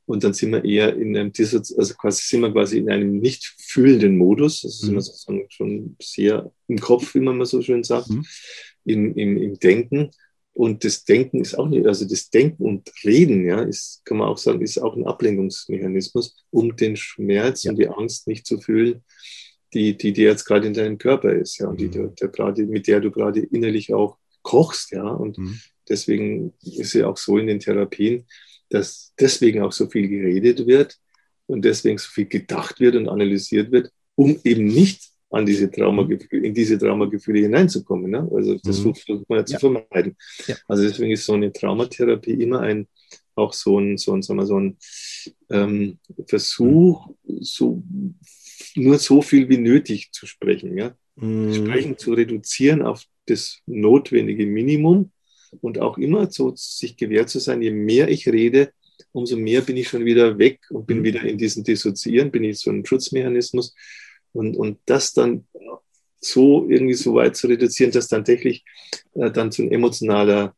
[0.05, 3.19] Und dann sind wir eher in einem Dissozi also quasi sind wir quasi in einem
[3.19, 4.61] nicht fühlenden Modus.
[4.61, 4.89] Das ist mhm.
[4.89, 8.25] immer sozusagen schon sehr im Kopf, wie man mal so schön sagt, mhm.
[8.85, 10.09] im, im, im Denken.
[10.53, 14.27] Und das Denken ist auch nicht, also das Denken und Reden, ja, ist, kann man
[14.27, 17.71] auch sagen, ist auch ein Ablenkungsmechanismus, um den Schmerz ja.
[17.71, 19.03] und die Angst nicht zu fühlen,
[19.73, 22.15] die, die, die jetzt gerade in deinem Körper ist, ja, und die, mhm.
[22.15, 25.07] der, der mit der du gerade innerlich auch kochst, ja.
[25.07, 25.59] Und mhm.
[25.87, 28.25] deswegen ist ja auch so in den Therapien,
[28.69, 30.97] dass deswegen auch so viel geredet wird
[31.47, 36.47] und deswegen so viel gedacht wird und analysiert wird, um eben nicht an diese Traumagefühle,
[36.47, 38.09] in diese Traumagefühle hineinzukommen.
[38.09, 38.27] Ne?
[38.33, 38.95] Also das mhm.
[38.95, 39.59] versucht man ja zu ja.
[39.59, 40.15] vermeiden.
[40.47, 40.55] Ja.
[40.67, 42.87] Also deswegen ist so eine Traumatherapie immer ein
[43.39, 44.77] auch so ein, so ein, sagen wir, so ein
[45.49, 47.81] ähm, Versuch, so
[48.79, 50.77] nur so viel wie nötig zu sprechen.
[50.77, 50.95] Ja?
[51.15, 51.53] Mhm.
[51.53, 55.11] Sprechen zu reduzieren auf das notwendige Minimum
[55.61, 58.71] und auch immer so sich gewährt zu sein, je mehr ich rede,
[59.11, 61.03] umso mehr bin ich schon wieder weg und bin mhm.
[61.03, 63.75] wieder in diesem Dissoziieren, bin ich so ein Schutzmechanismus.
[64.31, 65.47] Und, und das dann
[66.21, 68.63] so irgendwie so weit zu reduzieren, dass dann tatsächlich
[69.15, 70.55] äh, dann so ein emotionaler,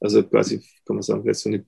[0.00, 1.64] also quasi, kann man sagen, so eine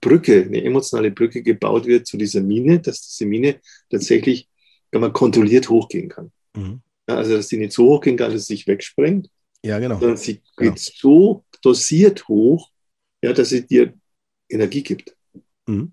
[0.00, 4.48] Brücke, eine emotionale Brücke gebaut wird zu dieser Mine, dass diese Mine tatsächlich
[4.96, 6.32] wenn man kontrolliert hochgehen kann.
[6.56, 6.80] Mhm.
[7.08, 9.28] Ja, also, dass die nicht so hochgehen kann, dass sie sich wegsprengt.
[9.62, 9.98] Ja, genau.
[10.00, 10.72] Sondern sie genau.
[10.72, 12.70] geht so dosiert hoch,
[13.22, 13.92] ja, dass sie dir
[14.48, 15.14] Energie gibt.
[15.66, 15.92] Mhm.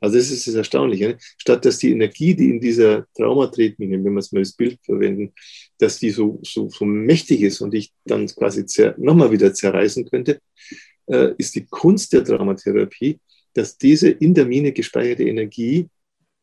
[0.00, 1.08] Also das ist das Erstaunliche.
[1.08, 1.16] Ne?
[1.38, 5.32] Statt dass die Energie, die in dieser Traumatretmine, wenn wir es mal als Bild verwenden,
[5.78, 8.66] dass die so, so, so mächtig ist und ich dann quasi
[8.98, 10.40] nochmal wieder zerreißen könnte,
[11.06, 13.18] äh, ist die Kunst der Traumatherapie,
[13.54, 15.88] dass diese in der Mine gespeicherte Energie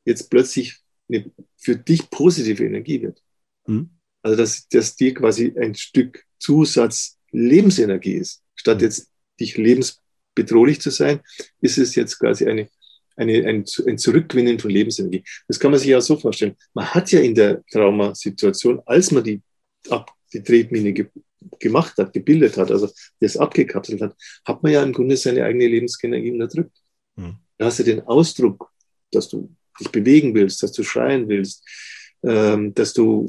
[0.06, 1.30] jetzt plötzlich eine
[1.62, 3.21] für dich positive Energie wird.
[3.67, 3.91] Mhm.
[4.21, 8.43] Also dass, dass dir quasi ein Stück Zusatz Lebensenergie ist.
[8.56, 8.84] Statt mhm.
[8.84, 11.21] jetzt dich lebensbedrohlich zu sein,
[11.62, 12.69] ist es jetzt quasi eine,
[13.15, 15.24] eine, ein, ein Zurückgewinnen von Lebensenergie.
[15.47, 16.56] Das kann man sich ja so vorstellen.
[16.74, 19.41] Man hat ja in der Traumasituation, als man die,
[19.89, 21.08] ab, die Tretmine ge,
[21.60, 25.67] gemacht hat, gebildet hat, also das abgekapselt hat, hat man ja im Grunde seine eigene
[25.67, 26.78] Lebensenergie unterdrückt.
[27.15, 27.38] Mhm.
[27.58, 28.71] Da hast du den Ausdruck,
[29.12, 31.63] dass du dich bewegen willst, dass du schreien willst,
[32.24, 33.28] ähm, dass du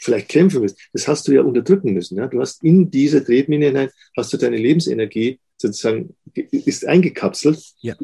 [0.00, 2.18] vielleicht kämpfen willst, das hast du ja unterdrücken müssen.
[2.18, 2.26] Ja?
[2.26, 7.58] Du hast in diese Tretmine hinein, hast du deine Lebensenergie sozusagen, ist eingekapselt.
[7.80, 7.96] Ja.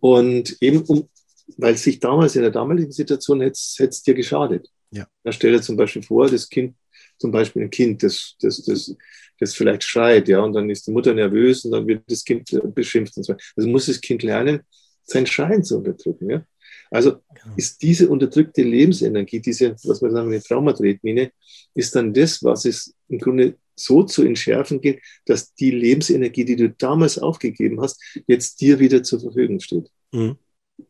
[0.00, 1.08] Und eben, um,
[1.56, 3.58] weil sich damals in der damaligen Situation hätte
[3.88, 4.68] es dir geschadet.
[4.90, 5.06] Ja.
[5.24, 6.76] Da stell dir zum Beispiel vor, das Kind,
[7.18, 8.94] zum Beispiel ein Kind, das, das, das,
[9.38, 12.50] das vielleicht schreit, ja, und dann ist die Mutter nervös und dann wird das Kind
[12.74, 13.34] beschimpft und so.
[13.56, 14.60] Also muss das Kind lernen,
[15.04, 16.30] sein Schreien zu unterdrücken.
[16.30, 16.44] Ja?
[16.90, 17.54] Also genau.
[17.56, 21.32] ist diese unterdrückte Lebensenergie, diese, was wir sagen, eine Traumatretmine,
[21.74, 26.56] ist dann das, was es im Grunde so zu entschärfen geht, dass die Lebensenergie, die
[26.56, 29.90] du damals aufgegeben hast, jetzt dir wieder zur Verfügung steht.
[30.12, 30.36] Mhm.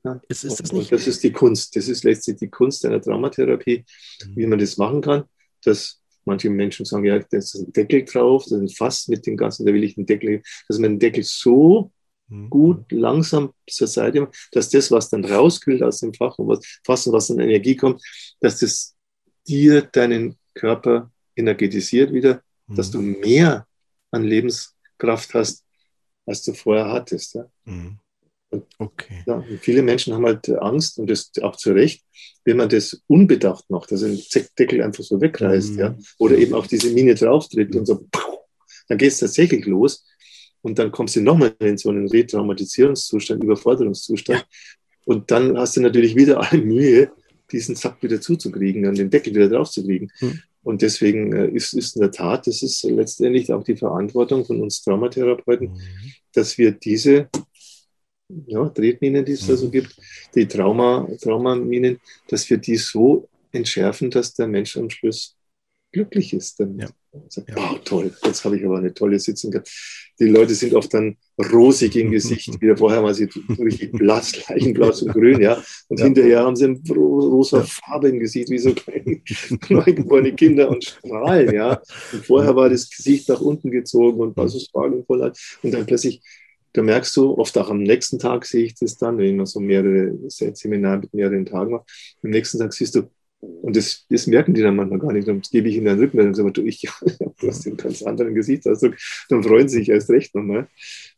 [0.05, 0.21] Ja.
[0.29, 0.93] Ist, ist das, nicht?
[0.93, 1.75] Und das ist die Kunst.
[1.77, 3.85] Das ist letztlich die Kunst einer Traumatherapie,
[4.25, 4.37] mhm.
[4.37, 5.25] wie man das machen kann.
[5.65, 9.27] Dass manche Menschen sagen, ja, da ist ein Deckel drauf, das ist ein Fass mit
[9.27, 11.91] dem Ganzen, da will ich einen Deckel, dass man den Deckel so.
[12.51, 17.13] Gut langsam zur Seite, dass das, was dann rauskühlt aus dem Fach und was, Fassen,
[17.13, 18.03] was an Energie kommt,
[18.41, 18.95] dass das
[19.47, 22.77] dir deinen Körper energetisiert wieder, mhm.
[22.77, 23.67] dass du mehr
[24.11, 25.65] an Lebenskraft hast,
[26.27, 27.35] als du vorher hattest.
[27.35, 27.51] Ja?
[27.65, 27.99] Mhm.
[28.51, 29.25] Und, okay.
[29.27, 32.03] Ja, viele Menschen haben halt Angst und das auch zu Recht,
[32.45, 34.23] wenn man das unbedacht macht, also den
[34.59, 35.79] Deckel einfach so wegreißt, mhm.
[35.79, 38.07] ja, oder eben auf diese Mine drauftritt und so,
[38.89, 40.07] dann geht es tatsächlich los.
[40.69, 44.41] Und dann kommst du nochmal in so einen Retraumatisierungszustand, Überforderungszustand.
[44.41, 44.47] Ja.
[45.07, 47.11] Und dann hast du natürlich wieder alle Mühe,
[47.51, 50.13] diesen Sack wieder zuzukriegen, an den Deckel wieder draufzukriegen.
[50.21, 50.43] Mhm.
[50.63, 54.61] Und deswegen äh, ist, ist in der Tat, das ist letztendlich auch die Verantwortung von
[54.61, 55.79] uns Traumatherapeuten, mhm.
[56.35, 57.31] dass wir diese
[58.47, 59.49] ja, Tretminen, die es mhm.
[59.49, 59.71] da so mhm.
[59.71, 59.97] gibt,
[60.35, 65.35] die Trauma, Traumaminen, dass wir die so entschärfen, dass der Mensch am Schluss
[65.93, 66.61] glücklich ist.
[66.61, 66.89] Dann ja.
[67.29, 67.57] Sagt, ja.
[67.57, 69.71] wow, toll, jetzt habe ich aber eine tolle Sitzung gehabt.
[70.19, 71.17] Die Leute sind oft dann
[71.53, 75.63] rosig im Gesicht, wieder vorher mal sie richtig blass, leichenblass und grün, ja.
[75.89, 76.07] Und ja.
[76.07, 79.21] hinterher haben sie eine rosa Farbe im Gesicht, wie so kleine
[79.69, 81.81] neugeborene Kinder und strahlen, ja.
[82.13, 85.33] Und vorher war das Gesicht nach unten gezogen und war so spargelvoll.
[85.63, 86.21] Und dann plötzlich
[86.75, 89.59] da merkst du, oft auch am nächsten Tag sehe ich das dann, wenn man so
[89.59, 91.91] mehrere Seminare mit mehreren Tagen macht.
[92.23, 95.29] Am nächsten Tag siehst du, und das, das merken die dann manchmal gar nicht.
[95.29, 96.81] Dann gebe ich ihnen einen Rückmeldung und sage, du, ich,
[97.41, 98.97] du hast einen ganz anderen Gesichtsausdruck.
[99.29, 100.69] Dann freuen sie sich erst recht nochmal.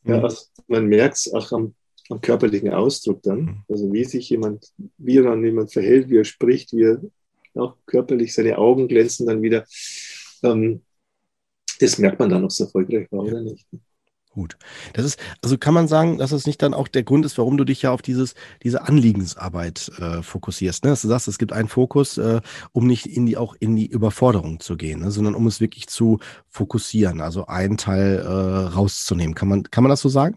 [0.04, 0.35] Ja, mhm.
[0.68, 1.74] man merkt es auch am,
[2.11, 3.40] am, körperlichen Ausdruck dann.
[3.40, 3.62] Mhm.
[3.68, 4.66] Also wie sich jemand,
[4.98, 7.00] wie er dann jemand verhält, wie er spricht, wie er
[7.54, 9.64] auch körperlich, seine Augen glänzen dann wieder.
[10.42, 10.83] Ähm,
[11.80, 13.66] das merkt man dann, ob es erfolgreich war oder nicht.
[14.33, 14.57] Gut.
[14.93, 17.57] Das ist, also kann man sagen, dass es nicht dann auch der Grund ist, warum
[17.57, 20.85] du dich ja auf dieses, diese Anliegensarbeit äh, fokussierst.
[20.85, 20.90] Ne?
[20.90, 22.40] Dass du sagst, es gibt einen Fokus, äh,
[22.71, 25.11] um nicht in die, auch in die Überforderung zu gehen, ne?
[25.11, 29.35] sondern um es wirklich zu fokussieren, also einen Teil äh, rauszunehmen.
[29.35, 30.37] Kann man, kann man das so sagen?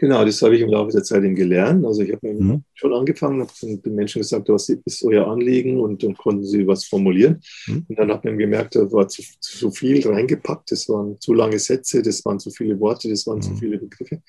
[0.00, 1.84] Genau, das habe ich im Laufe der Zeit eben gelernt.
[1.84, 2.64] Also ich habe mhm.
[2.72, 6.86] schon angefangen, habe den Menschen gesagt, was ist euer Anliegen und dann konnten sie was
[6.86, 7.42] formulieren.
[7.66, 7.84] Mhm.
[7.86, 11.58] Und dann hat man gemerkt, da war zu, zu, viel reingepackt, das waren zu lange
[11.58, 13.42] Sätze, das waren zu viele Worte, das waren mhm.
[13.42, 14.22] zu viele Begriffe.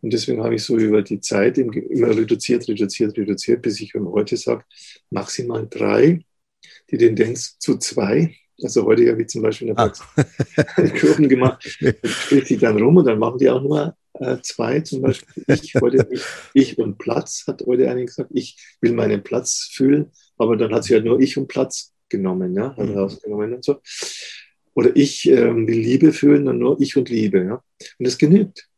[0.00, 4.36] Und deswegen habe ich so über die Zeit immer reduziert, reduziert, reduziert, bis ich heute
[4.36, 4.62] sage,
[5.10, 6.20] maximal drei,
[6.88, 8.36] die Tendenz zu zwei.
[8.62, 10.82] Also heute habe ich zum Beispiel in der Praxis ah.
[11.00, 11.64] Kurven gemacht,
[12.04, 15.74] spricht sich dann rum und dann machen die auch nur äh, zwei, zum Beispiel ich,
[15.76, 20.56] heute nicht, ich und Platz, hat heute einer gesagt, ich will meinen Platz fühlen, aber
[20.56, 22.98] dann hat sie halt nur ich und Platz genommen, ja, hat mhm.
[22.98, 23.80] rausgenommen und so.
[24.74, 27.62] Oder ich ähm, will Liebe fühlen und nur ich und Liebe, ja.
[27.98, 28.68] Und das genügt.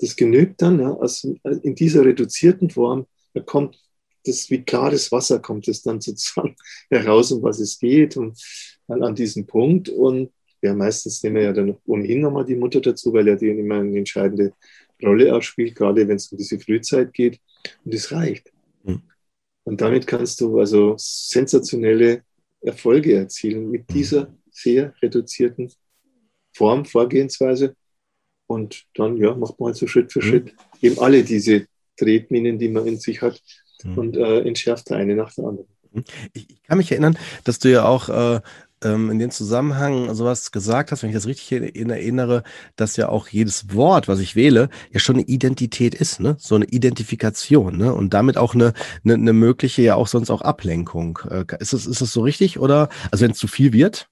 [0.00, 3.78] Das genügt dann, ja, also in dieser reduzierten Form, da kommt
[4.24, 6.56] das wie klares Wasser kommt es dann sozusagen
[6.90, 8.40] heraus, um was es geht und
[8.86, 9.88] an, an diesen Punkt.
[9.88, 10.30] Und
[10.62, 13.76] ja, meistens nehmen wir ja dann ohnehin nochmal die Mutter dazu, weil ja die immer
[13.76, 14.52] eine entscheidende
[15.02, 17.40] Rolle auch spielt, gerade wenn es um diese Frühzeit geht.
[17.84, 18.52] Und es reicht.
[18.82, 19.02] Mhm.
[19.64, 22.22] Und damit kannst du also sensationelle
[22.60, 23.94] Erfolge erzielen mit hm.
[23.94, 25.72] dieser sehr reduzierten
[26.52, 27.76] Form, Vorgehensweise.
[28.46, 30.28] Und dann ja, macht man halt so Schritt für mhm.
[30.28, 31.66] Schritt eben alle diese
[31.96, 33.40] Tretminen, die man in sich hat,
[33.84, 33.98] mhm.
[33.98, 35.68] und äh, entschärft eine nach der anderen.
[35.92, 36.04] Hm.
[36.32, 38.40] Ich, ich, kann mich erinnern, dass du ja auch äh,
[38.84, 42.42] ähm, in dem Zusammenhang sowas gesagt hast, wenn ich das richtig erinnere,
[42.76, 46.36] dass ja auch jedes Wort, was ich wähle, ja schon eine Identität ist, ne?
[46.38, 47.94] So eine Identifikation, ne?
[47.94, 48.72] Und damit auch eine,
[49.04, 51.18] eine, eine mögliche ja auch sonst auch Ablenkung.
[51.30, 52.58] Äh, ist das, ist das so richtig?
[52.58, 54.08] Oder also wenn es zu viel wird?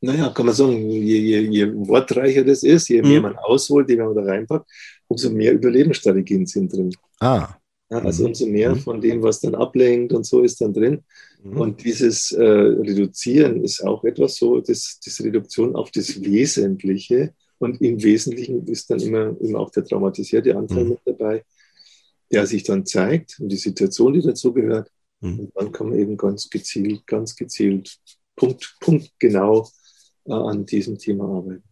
[0.00, 3.22] Naja, kann man sagen, je, je, je wortreicher das ist, je mehr mhm.
[3.22, 4.68] man ausholt, je mehr man da reinpackt,
[5.08, 6.90] umso mehr Überlebensstrategien sind drin.
[7.20, 7.48] Ah.
[7.90, 8.28] Ja, also mhm.
[8.28, 8.80] umso mehr mhm.
[8.80, 11.02] von dem, was dann ablenkt und so ist dann drin.
[11.42, 11.56] Mhm.
[11.56, 17.34] Und dieses äh, Reduzieren ist auch etwas so, das, das Reduktion auf das Wesentliche.
[17.58, 20.90] Und im Wesentlichen ist dann immer, immer auch der traumatisierte Anteil mhm.
[20.90, 21.44] mit dabei,
[22.30, 24.90] der sich dann zeigt und die Situation, die dazu gehört.
[25.20, 25.40] Mhm.
[25.40, 27.98] Und dann kann man eben ganz gezielt, ganz gezielt,
[28.36, 29.68] Punkt, Punkt genau
[30.24, 31.64] äh, an diesem Thema arbeiten.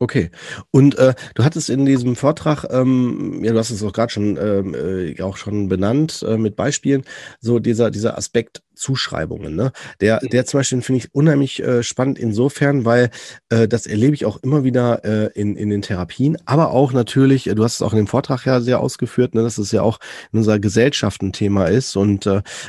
[0.00, 0.30] Okay.
[0.72, 4.36] Und äh, du hattest in diesem Vortrag, ähm, ja, du hast es auch gerade schon
[4.36, 7.04] ähm, äh, auch schon benannt äh, mit Beispielen,
[7.40, 9.54] so dieser dieser Aspekt Zuschreibungen.
[9.54, 9.72] Ne?
[10.00, 13.10] Der, der zum Beispiel finde ich unheimlich äh, spannend insofern, weil
[13.48, 17.44] äh, das erlebe ich auch immer wieder äh, in, in den Therapien, aber auch natürlich,
[17.44, 19.98] du hast es auch in dem Vortrag ja sehr ausgeführt, ne, dass es ja auch
[20.32, 22.28] in unserer Gesellschaft ein Thema ist und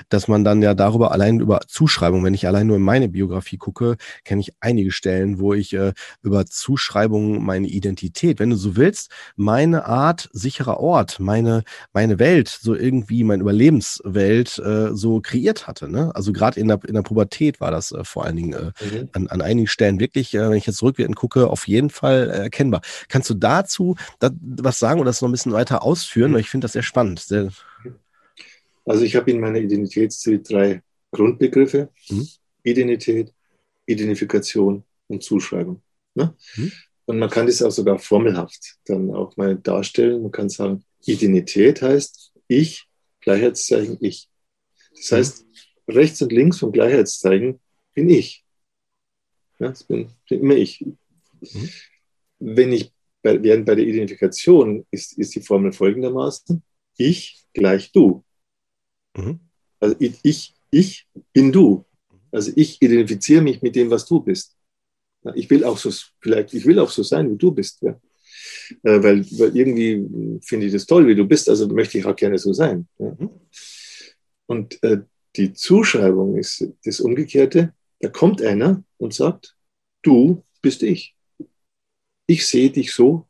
[0.10, 3.58] dass man dann ja darüber allein über Zuschreibung, wenn ich allein nur in meine Biografie
[3.58, 5.76] gucke, kenne ich einige Stellen, wo ich
[6.22, 12.48] über Zuschreibung meine Identität, wenn du so willst, meine Art sicherer Ort, meine, meine Welt,
[12.48, 15.90] so irgendwie meine Überlebenswelt äh, so kreiert hatte.
[15.90, 16.12] Ne?
[16.16, 19.10] Also gerade in der, in der Pubertät war das äh, vor allen Dingen äh, mhm.
[19.14, 22.44] an, an einigen Stellen wirklich, äh, wenn ich jetzt rückwärts gucke, auf jeden Fall äh,
[22.44, 22.82] erkennbar.
[23.10, 26.32] Kannst du dazu da, was sagen oder das noch ein bisschen weiter ausführen?
[26.32, 26.36] Mhm.
[26.36, 27.20] Weil ich finde das sehr spannend.
[27.20, 27.52] Sehr
[28.86, 31.90] also ich habe in meiner Identitätstheorie drei Grundbegriffe.
[32.10, 32.28] Mhm.
[32.64, 33.34] Identität,
[33.86, 35.82] Identifikation und Zuschreibung.
[36.14, 36.36] Ne?
[36.56, 36.72] Mhm.
[37.06, 40.24] Und man kann das auch sogar formelhaft dann auch mal darstellen.
[40.24, 42.88] Man kann sagen, Identität heißt ich,
[43.22, 44.30] Gleichheitszeichen ich.
[44.96, 45.16] Das mhm.
[45.16, 45.46] heißt,
[45.88, 47.60] rechts und links vom Gleichheitszeichen
[47.94, 48.44] bin ich.
[49.60, 50.82] Ja, das bin, bin immer ich.
[50.82, 51.70] Mhm.
[52.40, 52.92] Wenn ich
[53.22, 56.62] bei, während bei der Identifikation ist, ist die Formel folgendermaßen:
[56.98, 58.24] Ich gleich du.
[59.16, 59.40] Mhm.
[59.80, 61.86] Also ich, ich, ich bin du.
[62.32, 64.55] Also ich identifiziere mich mit dem, was du bist.
[65.34, 67.82] Ich will auch so, vielleicht, ich will auch so sein, wie du bist.
[67.82, 68.00] Ja?
[68.84, 72.16] Äh, weil, weil irgendwie finde ich das toll, wie du bist, also möchte ich auch
[72.16, 72.88] gerne so sein.
[73.00, 73.16] Ja?
[73.18, 73.30] Mhm.
[74.48, 75.00] Und äh,
[75.36, 77.74] die Zuschreibung ist das Umgekehrte.
[78.00, 79.56] Da kommt einer und sagt,
[80.02, 81.16] du bist ich.
[82.28, 83.28] Ich sehe dich so,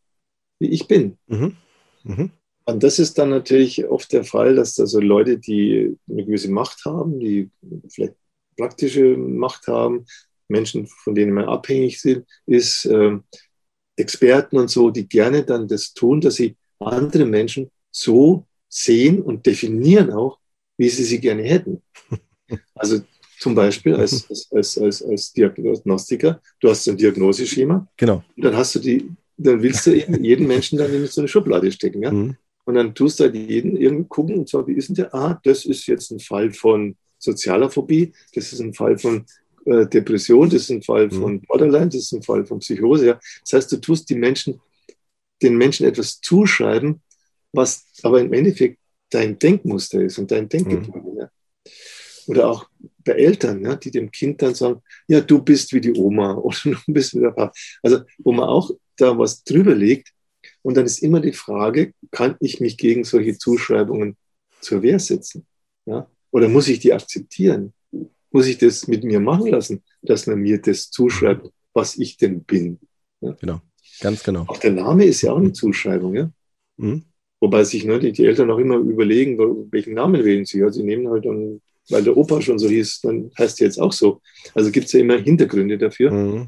[0.60, 1.18] wie ich bin.
[1.28, 1.56] Mhm.
[2.04, 2.32] Mhm.
[2.66, 6.84] Und das ist dann natürlich oft der Fall, dass also Leute, die eine gewisse Macht
[6.86, 7.52] haben, die
[7.88, 8.16] vielleicht
[8.58, 10.06] praktische Macht haben,
[10.48, 13.18] Menschen, von denen man abhängig sind, ist, äh,
[13.98, 19.46] Experten und so, die gerne dann das tun, dass sie andere Menschen so sehen und
[19.46, 20.40] definieren auch,
[20.78, 21.82] wie sie sie gerne hätten.
[22.76, 23.02] Also
[23.40, 27.88] zum Beispiel als, als, als, als, Diagnostiker, du hast ein Diagnoseschema.
[27.98, 28.24] Genau.
[28.36, 31.72] Und dann hast du die, dann willst du jeden Menschen dann in so eine Schublade
[31.72, 32.04] stecken.
[32.04, 32.12] Ja?
[32.12, 32.38] Mhm.
[32.66, 35.16] Und dann tust du halt jeden irgendwie gucken und zwar, wie ist denn der?
[35.16, 39.26] Ah, das ist jetzt ein Fall von sozialer Phobie, das ist ein Fall von
[39.66, 41.12] äh, Depression, das ist ein Fall mhm.
[41.12, 43.08] von Borderline, das ist ein Fall von Psychose.
[43.08, 43.20] Ja?
[43.42, 44.62] Das heißt, du tust die Menschen,
[45.42, 47.02] den Menschen etwas zuschreiben,
[47.52, 51.02] was aber im Endeffekt dein Denkmuster ist und dein Denkgefühl.
[51.02, 51.20] Mhm.
[51.20, 51.30] Ja?
[52.28, 52.68] Oder auch
[53.04, 56.58] bei Eltern, ja, die dem Kind dann sagen, ja, du bist wie die Oma oder
[56.64, 57.52] du bist wie der Papa.
[57.84, 60.12] Also wo man auch da was drüber legt.
[60.62, 64.18] Und dann ist immer die Frage, kann ich mich gegen solche Zuschreibungen
[64.62, 65.46] zur Wehr setzen?
[65.86, 66.10] Ja?
[66.32, 67.74] Oder muss ich die akzeptieren?
[68.36, 72.44] Muss ich das mit mir machen lassen, dass man mir das zuschreibt, was ich denn
[72.44, 72.80] bin?
[73.22, 73.32] Ja?
[73.40, 73.62] Genau,
[74.02, 74.44] ganz genau.
[74.48, 76.16] Auch der Name ist ja auch eine Zuschreibung.
[76.16, 76.30] Ja?
[76.76, 77.06] Mhm.
[77.40, 79.38] Wobei sich ne, die, die, Eltern auch immer überlegen,
[79.72, 80.60] welchen Namen wählen sie.
[80.60, 83.80] Ja, sie nehmen halt dann, weil der Opa schon so hieß, dann heißt er jetzt
[83.80, 84.20] auch so.
[84.54, 86.12] Also gibt es ja immer Hintergründe dafür.
[86.12, 86.48] Mhm.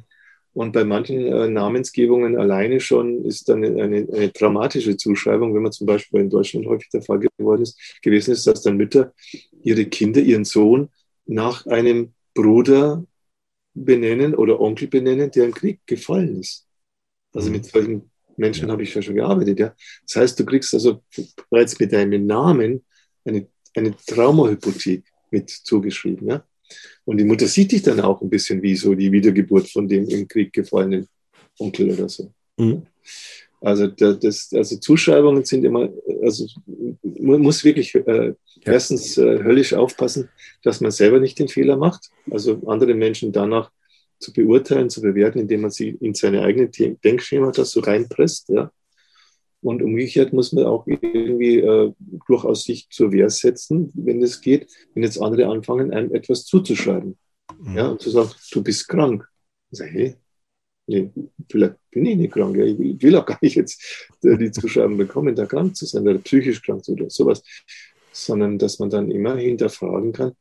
[0.51, 5.61] Und bei manchen äh, Namensgebungen alleine schon ist dann eine, eine, eine, dramatische Zuschreibung, wenn
[5.61, 9.13] man zum Beispiel in Deutschland häufig der Fall geworden ist, gewesen ist, dass dann Mütter
[9.63, 10.89] ihre Kinder, ihren Sohn
[11.27, 13.05] nach einem Bruder
[13.73, 16.67] benennen oder Onkel benennen, der im Krieg gefallen ist.
[17.33, 18.71] Also mit solchen Menschen ja.
[18.71, 19.59] habe ich ja schon gearbeitet.
[19.59, 19.75] Ja.
[20.03, 21.03] Das heißt, du kriegst also
[21.49, 22.85] bereits mit deinem Namen
[23.25, 26.27] eine, eine Traumahypothek mit zugeschrieben.
[26.27, 26.45] Ja.
[27.05, 30.07] Und die Mutter sieht dich dann auch ein bisschen wie so die Wiedergeburt von dem
[30.07, 31.07] im Krieg gefallenen
[31.59, 32.31] Onkel oder so.
[32.57, 32.87] Mhm.
[33.61, 35.89] Also, das, also Zuschreibungen sind immer,
[36.21, 36.45] also
[37.03, 40.29] man muss wirklich äh, erstens äh, höllisch aufpassen,
[40.63, 43.71] dass man selber nicht den Fehler macht, also andere Menschen danach
[44.19, 48.49] zu beurteilen, zu bewerten, indem man sie in seine eigene Denkschemata so reinpresst.
[48.49, 48.71] Ja.
[49.61, 51.93] Und umgekehrt muss man auch irgendwie äh,
[52.27, 57.17] durchaus sich zur Wehr setzen, wenn es geht, wenn jetzt andere anfangen, einem etwas zuzuschreiben.
[57.59, 57.75] Mhm.
[57.75, 59.27] Ja, und zu sagen, du bist krank.
[59.71, 60.15] Ich sage, hey,
[60.87, 61.11] nee,
[61.49, 62.55] vielleicht bin ich nicht krank.
[62.57, 62.65] Ja.
[62.65, 66.61] Ich will auch gar nicht jetzt die Zuschreibung bekommen, da krank zu sein oder psychisch
[66.61, 67.43] krank zu sein oder sowas.
[68.11, 70.31] Sondern dass man dann immer hinterfragen kann,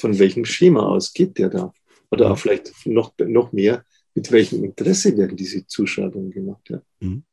[0.00, 1.72] von welchem Schema aus geht der da?
[2.10, 3.84] Oder auch vielleicht noch, noch mehr,
[4.14, 6.70] mit welchem Interesse werden diese Zuschreibungen gemacht?
[6.70, 6.80] Ja?
[7.00, 7.24] Mhm.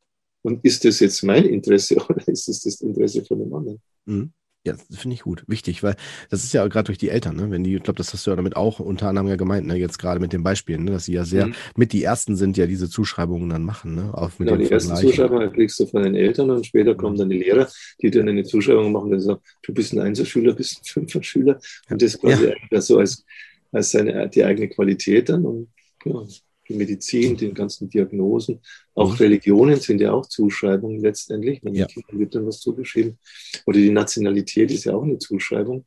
[0.42, 3.82] Und ist das jetzt mein Interesse oder ist es das, das Interesse von dem anderen?
[4.06, 4.34] Mhm.
[4.66, 5.96] Ja, das finde ich gut, wichtig, weil
[6.32, 7.52] das ist ja gerade durch die Eltern, ne?
[7.52, 9.76] Wenn die, ich glaube, das hast du ja damit auch unter anderem ja gemeint, ne?
[9.76, 10.92] Jetzt gerade mit den Beispielen, ne?
[10.92, 11.56] dass sie ja sehr mhm.
[11.76, 14.12] mit die ersten sind, ja diese Zuschreibungen dann machen, ne?
[14.12, 17.30] Auf mit genau, die ersten Zuschreibungen kriegst du von den Eltern und später kommen dann
[17.30, 17.70] die Lehrer,
[18.02, 21.60] die dann eine Zuschreibung machen und sagen, du bist ein Einserschüler, bist ein Fünfer-Schüler
[21.92, 22.82] und das quasi ja.
[22.82, 23.24] so als,
[23.72, 25.68] als seine, die eigene Qualität dann und
[26.06, 26.24] ja,
[26.68, 28.62] die Medizin, den ganzen Diagnosen.
[28.94, 29.18] Auch mhm.
[29.18, 31.64] Religionen sind ja auch Zuschreibungen letztendlich.
[31.64, 31.88] Wenn ja.
[32.12, 33.18] Wird dann was zugeschrieben.
[33.66, 35.86] Oder die Nationalität ist ja auch eine Zuschreibung,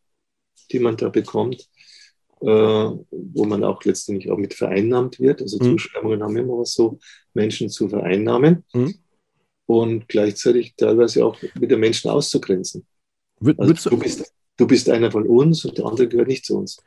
[0.70, 1.68] die man da bekommt,
[2.40, 5.42] äh, wo man auch letztendlich auch mit vereinnahmt wird.
[5.42, 5.72] Also mhm.
[5.72, 6.98] Zuschreibungen haben immer was so,
[7.34, 8.94] Menschen zu vereinnahmen mhm.
[9.66, 12.86] und gleichzeitig teilweise auch mit den Menschen auszugrenzen.
[13.56, 16.82] Also, du, bist, du bist einer von uns und der andere gehört nicht zu uns.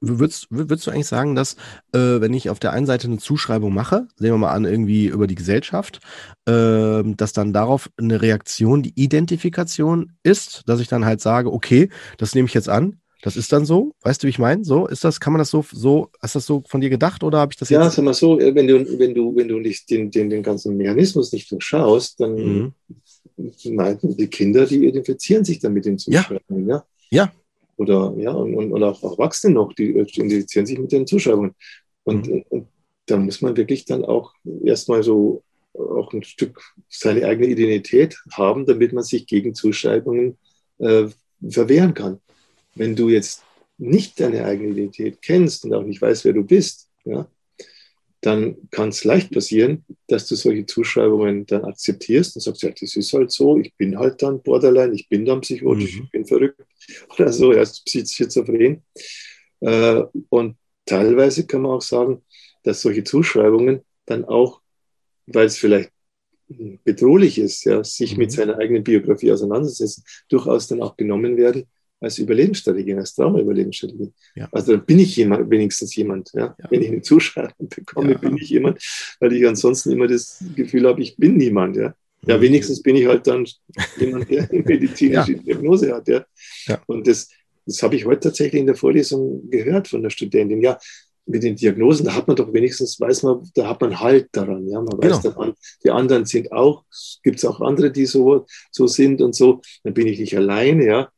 [0.00, 1.54] Würdest, würdest du eigentlich sagen, dass,
[1.92, 5.06] äh, wenn ich auf der einen Seite eine Zuschreibung mache, sehen wir mal an, irgendwie
[5.06, 6.00] über die Gesellschaft,
[6.46, 11.90] äh, dass dann darauf eine Reaktion, die Identifikation ist, dass ich dann halt sage, okay,
[12.16, 14.64] das nehme ich jetzt an, das ist dann so, weißt du, wie ich meine?
[14.64, 17.24] So, ist das, kann man das so, so, hast du das so von dir gedacht
[17.24, 17.78] oder habe ich das jetzt?
[17.80, 20.42] Ja, sag mal so, äh, wenn du, wenn du, wenn du nicht den, den, den
[20.42, 22.72] ganzen Mechanismus nicht durchschaust, dann mhm.
[23.64, 26.84] nein, die Kinder, die identifizieren sich dann mit den Zuschreibungen, ja.
[27.10, 27.32] Ja, ja
[27.78, 31.54] oder ja, und, und, auch Erwachsene noch, die identifizieren sich mit den Zuschreibungen.
[32.04, 32.44] Und, mhm.
[32.50, 32.68] und
[33.06, 35.42] da muss man wirklich dann auch erstmal so
[35.74, 40.36] auch ein Stück seine eigene Identität haben, damit man sich gegen Zuschreibungen
[40.78, 41.06] äh,
[41.48, 42.20] verwehren kann.
[42.74, 43.44] Wenn du jetzt
[43.78, 47.28] nicht deine eigene Identität kennst und auch nicht weißt, wer du bist, ja,
[48.20, 52.96] dann kann es leicht passieren, dass du solche Zuschreibungen dann akzeptierst und sagst, ja, das
[52.96, 56.04] ist halt so, ich bin halt dann Borderline, ich bin dann psychotisch, mhm.
[56.04, 56.60] ich bin verrückt
[57.18, 58.82] oder so, er ist schizophren.
[59.60, 62.22] Äh, und teilweise kann man auch sagen,
[62.64, 64.60] dass solche Zuschreibungen dann auch,
[65.26, 65.90] weil es vielleicht
[66.84, 68.18] bedrohlich ist, ja, sich mhm.
[68.18, 71.66] mit seiner eigenen Biografie auseinandersetzen, durchaus dann auch genommen werden
[72.00, 74.12] als Überlebensstrategie, als Trauma-Überlebensstrategie.
[74.36, 74.48] Ja.
[74.52, 76.30] Also da bin ich jemand, wenigstens jemand.
[76.34, 76.56] Ja?
[76.58, 76.70] ja.
[76.70, 78.18] Wenn ich eine Zuschreibung bekomme, ja.
[78.18, 78.82] bin ich jemand,
[79.20, 81.76] weil ich ansonsten immer das Gefühl habe, ich bin niemand.
[81.76, 81.94] Ja,
[82.26, 82.42] ja mhm.
[82.42, 83.46] wenigstens bin ich halt dann
[83.98, 86.08] jemand, der eine medizinische Diagnose hat.
[86.08, 86.24] Ja?
[86.86, 87.30] Und das,
[87.66, 90.62] das habe ich heute tatsächlich in der Vorlesung gehört von der Studentin.
[90.62, 90.78] Ja,
[91.28, 94.66] mit den Diagnosen, da hat man doch wenigstens, weiß man, da hat man Halt daran.
[94.66, 95.38] Ja, man weiß, genau.
[95.38, 96.84] man, die anderen sind auch,
[97.22, 99.60] gibt es auch andere, die so, so sind und so.
[99.84, 101.10] Dann bin ich nicht alleine, ja.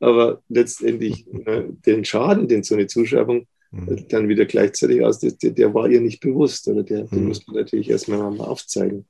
[0.00, 4.06] Aber letztendlich ne, den Schaden, den so eine Zuschreibung mhm.
[4.08, 7.28] dann wieder gleichzeitig aus, der, der, war ihr nicht bewusst oder der, den mhm.
[7.28, 9.06] muss man natürlich erstmal mal aufzeigen.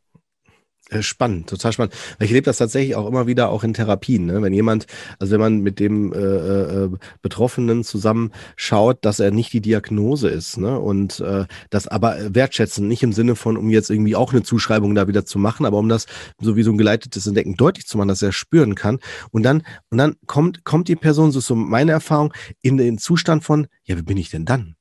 [0.88, 1.94] Äh, spannend, total spannend.
[2.20, 4.26] Ich erlebe das tatsächlich auch immer wieder auch in Therapien.
[4.26, 4.40] Ne?
[4.40, 4.86] Wenn jemand,
[5.18, 6.90] also wenn man mit dem äh, äh,
[7.22, 10.78] Betroffenen zusammen schaut, dass er nicht die Diagnose ist ne?
[10.78, 14.94] und äh, das aber wertschätzen, nicht im Sinne von, um jetzt irgendwie auch eine Zuschreibung
[14.94, 16.06] da wieder zu machen, aber um das
[16.40, 19.00] so wie so ein geleitetes Entdecken deutlich zu machen, dass er spüren kann.
[19.32, 22.32] Und dann, und dann kommt, kommt die Person, so ist so meine Erfahrung,
[22.62, 24.75] in den Zustand von, ja, wie bin ich denn dann?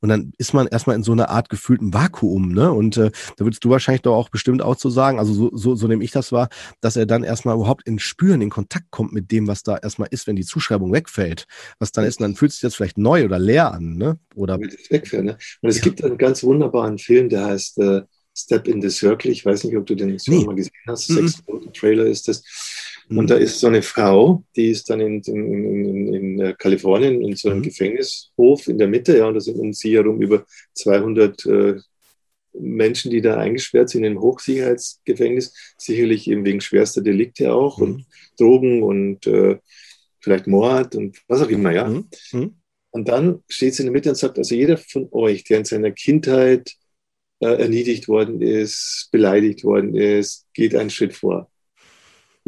[0.00, 2.72] Und dann ist man erstmal in so einer Art gefühlten Vakuum, ne?
[2.72, 5.74] Und äh, da würdest du wahrscheinlich doch auch bestimmt auch zu sagen, also so, so,
[5.74, 6.48] so nehme ich das wahr,
[6.80, 10.08] dass er dann erstmal überhaupt in Spüren, in Kontakt kommt mit dem, was da erstmal
[10.10, 11.46] ist, wenn die Zuschreibung wegfällt.
[11.78, 14.18] Was dann ist, und dann fühlt sich das vielleicht neu oder leer an, ne?
[14.34, 15.38] Oder wegfällt, ne?
[15.62, 15.82] Und es ja.
[15.82, 18.02] gibt einen ganz wunderbaren Film, der heißt äh,
[18.38, 19.30] Step in the Circle.
[19.30, 20.44] Ich weiß nicht, ob du den schon nee.
[20.44, 21.10] mal gesehen hast.
[21.10, 21.28] Mhm.
[21.28, 21.42] Sechs
[21.74, 22.42] Trailer ist das.
[23.08, 23.26] Und mhm.
[23.26, 27.36] da ist so eine Frau, die ist dann in, in, in, in äh, Kalifornien in
[27.36, 27.64] so einem mhm.
[27.64, 30.44] Gefängnishof in der Mitte, ja, und da sind um sie herum über
[30.74, 31.74] 200 äh,
[32.52, 37.84] Menschen, die da eingesperrt sind in einem Hochsicherheitsgefängnis, sicherlich eben wegen schwerster Delikte auch mhm.
[37.84, 38.06] und
[38.38, 39.58] Drogen und äh,
[40.20, 41.88] vielleicht Mord und was auch immer, ja.
[41.88, 42.08] Mhm.
[42.32, 42.54] mhm.
[42.90, 45.64] Und dann steht sie in der Mitte und sagt, also jeder von euch, der in
[45.64, 46.72] seiner Kindheit
[47.40, 51.50] äh, erniedrigt worden ist, beleidigt worden ist, geht einen Schritt vor.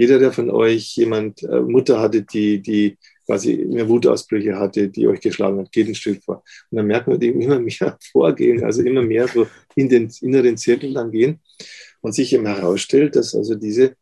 [0.00, 2.96] Jeder, der von euch jemand, äh, Mutter hatte, die, die
[3.26, 6.42] quasi immer Wutausbrüche hatte, die euch geschlagen hat, geht ein Stück vor.
[6.70, 10.56] Und dann merkt man, die immer mehr vorgehen, also immer mehr so in den inneren
[10.56, 11.40] Zirkel dann gehen
[12.00, 13.94] und sich eben herausstellt, dass also diese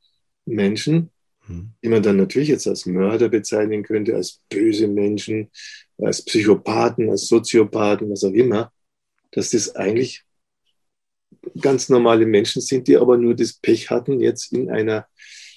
[0.46, 1.10] Menschen,
[1.46, 1.70] hm.
[1.82, 5.50] die man dann natürlich jetzt als Mörder bezeichnen könnte, als böse Menschen,
[5.98, 8.70] als Psychopathen, als Soziopathen, was auch immer,
[9.32, 10.22] dass das eigentlich
[11.60, 15.08] ganz normale Menschen sind, die aber nur das Pech hatten, jetzt in einer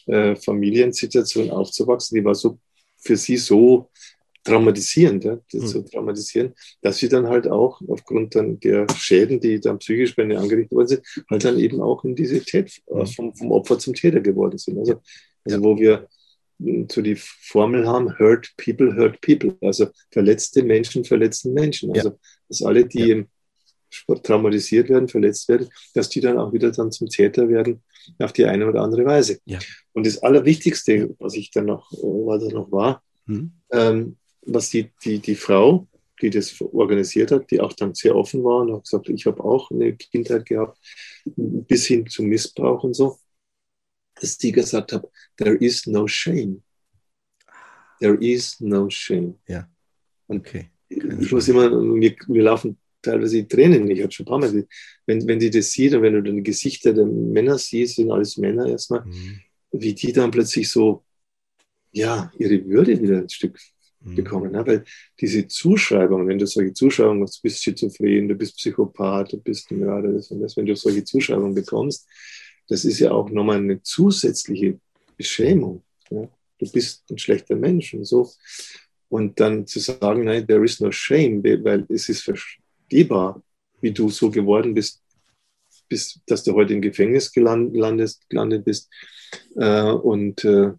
[0.07, 2.59] äh, Familiensituation aufzuwachsen, die war so
[2.97, 3.89] für sie so
[4.43, 5.67] traumatisierend, ja, mhm.
[5.67, 10.23] so traumatisierend, dass sie dann halt auch aufgrund dann der Schäden, die dann psychisch bei
[10.23, 13.05] ihnen angerichtet worden sind, halt dann eben auch in diese Tät mhm.
[13.05, 14.79] vom, vom, Opfer zum Täter geworden sind.
[14.79, 15.01] Also,
[15.45, 15.63] also ja.
[15.63, 16.07] wo wir
[16.91, 19.57] so die Formel haben, hurt people, hurt people.
[19.61, 21.91] Also verletzte Menschen verletzten Menschen.
[21.95, 23.23] Also dass alle, die ja
[24.23, 27.83] traumatisiert werden, verletzt werden, dass die dann auch wieder dann zum Täter werden
[28.19, 29.39] auf die eine oder andere Weise.
[29.45, 29.59] Ja.
[29.93, 33.51] Und das Allerwichtigste, was ich dann noch, was da noch war, mhm.
[33.71, 35.87] ähm, was die, die, die Frau,
[36.21, 39.43] die das organisiert hat, die auch dann sehr offen war und hat gesagt, ich habe
[39.43, 40.77] auch eine Kindheit gehabt,
[41.35, 43.17] bis hin zum Missbrauch und so,
[44.15, 46.63] dass die gesagt hat, there is no shame.
[47.99, 49.39] There is no shame.
[49.47, 49.69] Ja.
[50.27, 50.69] Okay.
[50.89, 53.89] Ich muss immer, wir, wir laufen teilweise die Tränen.
[53.89, 54.67] Ich habe schon ein paar Mal,
[55.05, 58.11] wenn, wenn die das sieht und wenn du dann die Gesichter der Männer siehst, sind
[58.11, 59.39] alles Männer erstmal, mhm.
[59.71, 61.03] wie die dann plötzlich so,
[61.91, 63.59] ja, ihre Würde wieder ein Stück
[64.03, 64.15] mhm.
[64.15, 64.51] bekommen.
[64.51, 64.65] Ne?
[64.65, 64.83] Weil
[65.19, 69.71] diese Zuschreibung, wenn du solche Zuschreibungen machst, du bist schizophren, du bist Psychopath, du bist
[69.71, 72.07] ein Mörder, das und das, wenn du solche Zuschreibungen bekommst,
[72.67, 74.79] das ist ja auch nochmal eine zusätzliche
[75.17, 75.83] Beschämung.
[76.09, 76.27] Ja?
[76.57, 78.29] Du bist ein schlechter Mensch und so.
[79.09, 82.21] Und dann zu sagen, nein, there is no shame, weil es ist
[82.91, 83.41] verstehbar,
[83.81, 85.01] wie du so geworden bist,
[85.87, 88.89] bis, dass du heute im Gefängnis gelandet, gelandet bist.
[89.55, 90.71] Äh, und äh,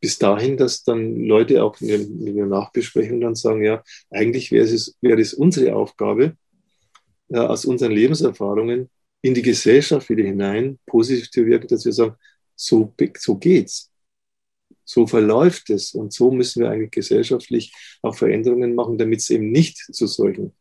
[0.00, 4.64] bis dahin, dass dann Leute auch in, in der Nachbesprechung dann sagen, ja, eigentlich wäre
[4.64, 6.36] es, wäre es unsere Aufgabe,
[7.28, 8.88] äh, aus unseren Lebenserfahrungen
[9.22, 12.14] in die Gesellschaft wieder hinein positiv zu wirken, dass wir sagen,
[12.56, 13.90] so, so geht's.
[14.84, 17.72] So verläuft es und so müssen wir eigentlich gesellschaftlich
[18.02, 20.52] auch Veränderungen machen, damit es eben nicht zu solchen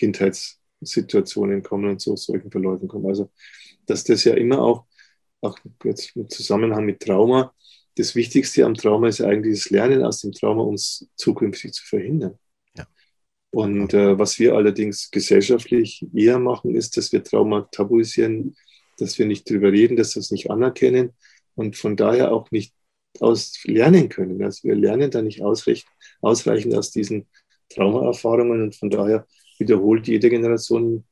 [0.00, 3.06] Kindheitssituationen kommen und zu solchen Verläufen kommen.
[3.06, 3.30] Also,
[3.86, 4.86] dass das ja immer auch,
[5.42, 7.54] auch jetzt im Zusammenhang mit Trauma,
[7.96, 12.38] das Wichtigste am Trauma ist eigentlich das Lernen aus dem Trauma, uns zukünftig zu verhindern.
[12.76, 12.86] Ja.
[13.50, 18.56] Und äh, was wir allerdings gesellschaftlich eher machen, ist, dass wir Trauma tabuisieren,
[18.98, 21.10] dass wir nicht drüber reden, dass wir es nicht anerkennen
[21.56, 22.74] und von daher auch nicht
[23.18, 24.42] aus lernen können.
[24.42, 27.26] Also wir lernen da nicht ausreichend aus diesen
[27.70, 29.26] Traumaerfahrungen und von daher
[29.60, 31.04] wiederholt jede Generation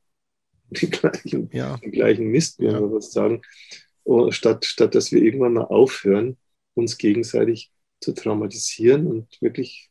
[0.69, 1.77] die gleichen, ja.
[1.77, 2.79] den gleichen Mist, wie ja.
[2.79, 3.41] wir was sagen,
[4.03, 6.37] oh, statt, statt dass wir irgendwann mal aufhören,
[6.73, 7.71] uns gegenseitig
[8.01, 9.89] zu traumatisieren und wirklich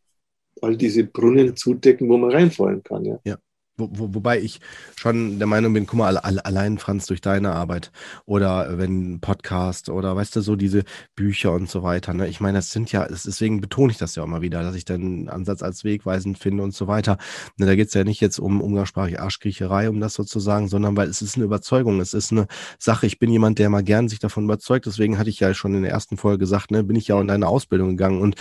[0.62, 3.04] all diese Brunnen zudecken, wo man reinfallen kann.
[3.04, 3.20] Ja.
[3.24, 3.38] ja.
[3.78, 4.60] Wo, wo, wobei ich
[4.96, 7.92] schon der Meinung bin, guck mal, alle, allein Franz durch deine Arbeit
[8.26, 10.82] oder wenn Podcast oder weißt du, so diese
[11.14, 12.12] Bücher und so weiter.
[12.12, 12.28] Ne?
[12.28, 14.84] Ich meine, das sind ja, deswegen betone ich das ja auch mal wieder, dass ich
[14.84, 17.18] den Ansatz als wegweisend finde und so weiter.
[17.56, 21.08] Ne, da geht es ja nicht jetzt um umgangssprachliche Arschkriecherei, um das sozusagen, sondern weil
[21.08, 22.46] es ist eine Überzeugung, es ist eine
[22.78, 23.06] Sache.
[23.06, 24.86] Ich bin jemand, der mal gern sich davon überzeugt.
[24.86, 27.30] Deswegen hatte ich ja schon in der ersten Folge gesagt, ne, bin ich ja in
[27.30, 28.34] eine Ausbildung gegangen und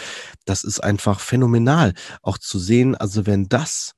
[0.45, 2.95] das ist einfach phänomenal, auch zu sehen.
[2.95, 3.93] Also wenn das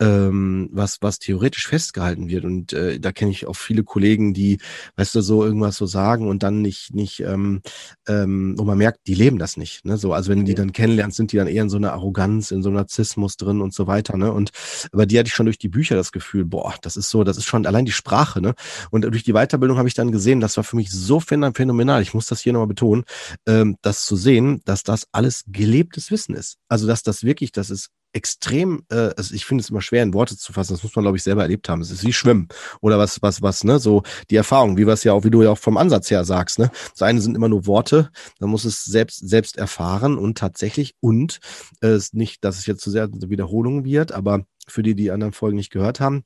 [0.00, 2.44] ähm, was, was theoretisch festgehalten wird.
[2.44, 4.58] Und äh, da kenne ich auch viele Kollegen, die,
[4.96, 7.62] weißt du, so irgendwas so sagen und dann nicht, nicht, ähm,
[8.08, 9.84] ähm, wo man merkt, die leben das nicht.
[9.84, 9.96] Ne?
[9.96, 12.50] So, also wenn du die dann kennenlernst, sind die dann eher in so einer Arroganz,
[12.50, 14.16] in so einem Narzissmus drin und so weiter.
[14.16, 14.32] Ne?
[14.32, 14.50] Und
[14.92, 17.36] aber die hatte ich schon durch die Bücher das Gefühl, boah, das ist so, das
[17.36, 18.54] ist schon allein die Sprache, ne?
[18.90, 22.14] Und durch die Weiterbildung habe ich dann gesehen, das war für mich so phänomenal, ich
[22.14, 23.04] muss das hier nochmal betonen,
[23.46, 26.58] ähm, das zu sehen, dass das alles gelebtes Wissen ist.
[26.68, 30.14] Also dass das wirklich, das ist extrem, äh, also ich finde es immer schwer in
[30.14, 31.82] Worte zu fassen, das muss man, glaube ich, selber erlebt haben.
[31.82, 32.48] Es ist wie Schwimmen
[32.80, 35.50] oder was, was, was, ne, so die Erfahrung, wie es ja auch, wie du ja
[35.50, 36.70] auch vom Ansatz her sagst, ne.
[36.92, 38.10] Das eine sind immer nur Worte,
[38.40, 41.40] man muss es selbst, selbst erfahren und tatsächlich und
[41.82, 45.34] äh, nicht, dass es jetzt zu sehr eine Wiederholung wird, aber für die, die anderen
[45.34, 46.24] Folgen nicht gehört haben,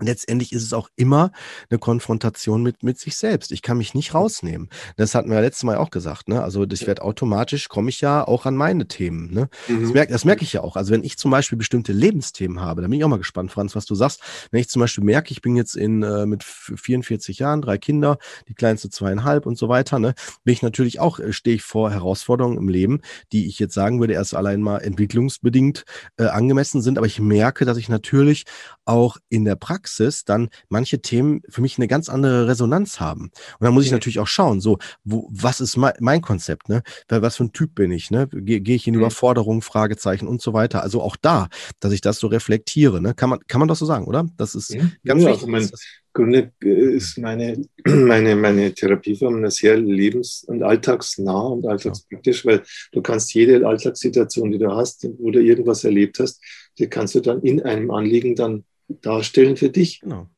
[0.00, 1.32] letztendlich ist es auch immer
[1.70, 3.52] eine Konfrontation mit, mit sich selbst.
[3.52, 4.68] Ich kann mich nicht rausnehmen.
[4.96, 6.28] Das hatten wir ja letztes Mal auch gesagt.
[6.28, 6.42] Ne?
[6.42, 9.32] Also ich werde automatisch, komme ich ja auch an meine Themen.
[9.32, 9.48] Ne?
[9.68, 9.82] Mhm.
[9.82, 10.76] Das merke das merk ich ja auch.
[10.76, 13.74] Also wenn ich zum Beispiel bestimmte Lebensthemen habe, da bin ich auch mal gespannt, Franz,
[13.74, 14.20] was du sagst.
[14.50, 18.18] Wenn ich zum Beispiel merke, ich bin jetzt in äh, mit 44 Jahren, drei Kinder,
[18.48, 21.90] die kleinste zweieinhalb und so weiter, ne, bin ich natürlich auch, äh, stehe ich vor
[21.90, 23.00] Herausforderungen im Leben,
[23.32, 25.84] die ich jetzt sagen würde, erst allein mal entwicklungsbedingt
[26.18, 26.98] äh, angemessen sind.
[26.98, 28.44] Aber ich merke, dass ich natürlich
[28.84, 29.85] auch in der Praxis
[30.24, 33.30] dann manche Themen für mich eine ganz andere Resonanz haben.
[33.58, 36.82] Und dann muss ich natürlich auch schauen, so, wo, was ist mein, mein Konzept, ne?
[37.08, 38.28] Was für ein Typ bin ich, ne?
[38.30, 39.00] Gehe geh ich in mhm.
[39.00, 40.82] Überforderung, Fragezeichen und so weiter.
[40.82, 41.48] Also auch da,
[41.80, 43.14] dass ich das so reflektiere, ne?
[43.14, 44.26] Kann man, kann man das so sagen, oder?
[44.36, 45.52] Das ist ja, ganz ja, wichtig.
[45.52, 45.76] Also
[46.16, 52.62] Grunde ist meine, meine, meine Therapieform sehr lebens- und alltagsnah und alltagspraktisch, weil
[52.92, 56.42] du kannst jede Alltagssituation, die du hast, wo du irgendwas erlebt hast,
[56.78, 60.00] die kannst du dann in einem Anliegen dann darstellen für dich.
[60.00, 60.28] Genau.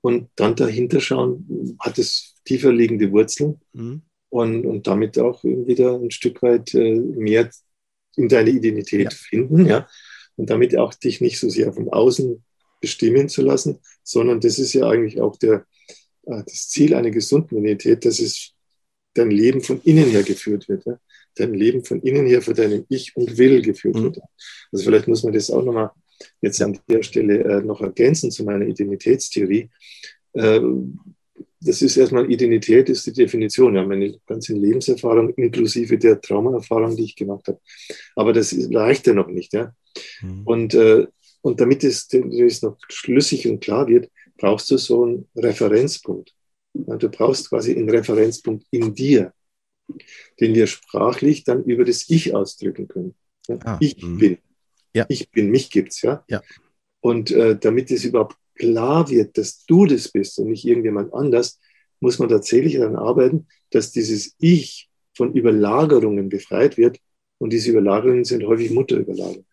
[0.00, 4.02] Und dann dahinter schauen, hat es tiefer liegende Wurzeln mhm.
[4.30, 7.50] und, und damit auch wieder ein Stück weit äh, mehr
[8.16, 9.10] in deine Identität ja.
[9.10, 9.88] finden, ja.
[10.36, 12.44] Und damit auch dich nicht so sehr vom Außen
[12.80, 15.66] bestimmen zu lassen, sondern das ist ja eigentlich auch der,
[16.26, 18.52] äh, das Ziel einer gesunden Identität, dass es
[19.14, 20.86] dein Leben von innen her geführt wird.
[20.86, 20.98] Ja?
[21.34, 24.02] Dein Leben von innen her für deinem Ich und Will geführt mhm.
[24.04, 24.18] wird.
[24.72, 25.90] Also vielleicht muss man das auch nochmal
[26.40, 29.70] jetzt an der Stelle äh, noch ergänzen zu meiner Identitätstheorie.
[30.32, 30.60] Äh,
[31.60, 37.04] das ist erstmal Identität, ist die Definition, ja, meine ganze Lebenserfahrung inklusive der Traumaerfahrung, die
[37.04, 37.60] ich gemacht habe.
[38.14, 39.52] Aber das reicht ja noch nicht.
[39.52, 39.74] Ja?
[40.22, 40.42] Mhm.
[40.44, 41.06] Und, äh,
[41.42, 46.32] und damit es, es noch schlüssig und klar wird, brauchst du so einen Referenzpunkt.
[46.74, 49.32] Du brauchst quasi einen Referenzpunkt in dir,
[50.38, 53.14] den wir sprachlich dann über das Ich ausdrücken können.
[53.64, 54.18] Ah, ich mh.
[54.18, 54.38] bin.
[54.98, 55.06] Ja.
[55.08, 56.24] Ich bin, mich gibt's, ja.
[56.28, 56.42] ja.
[57.00, 61.60] Und äh, damit es überhaupt klar wird, dass du das bist und nicht irgendjemand anders,
[62.00, 66.98] muss man tatsächlich daran arbeiten, dass dieses Ich von Überlagerungen befreit wird.
[67.38, 69.46] Und diese Überlagerungen sind häufig Mutterüberlagerungen.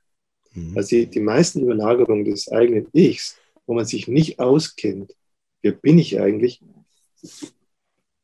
[0.53, 0.77] Mhm.
[0.77, 3.37] Also die, die meisten Überlagerungen des eigenen Ichs,
[3.67, 5.15] wo man sich nicht auskennt,
[5.61, 6.61] wer bin ich eigentlich,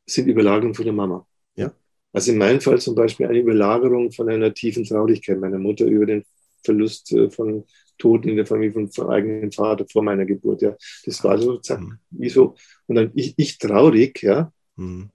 [0.06, 1.26] sind Überlagerungen von der Mama.
[1.56, 1.72] Ja.
[2.12, 6.06] Also in meinem Fall zum Beispiel eine Überlagerung von einer tiefen Traurigkeit meiner Mutter über
[6.06, 6.24] den
[6.64, 7.64] Verlust äh, von
[7.98, 10.62] Toten in der Familie von, von eigenen Vater vor meiner Geburt.
[10.62, 11.98] Ja, das war so, zack, mhm.
[12.10, 12.56] wie so.
[12.86, 14.52] Und dann ich, ich traurig, ja.
[14.76, 15.10] Mhm.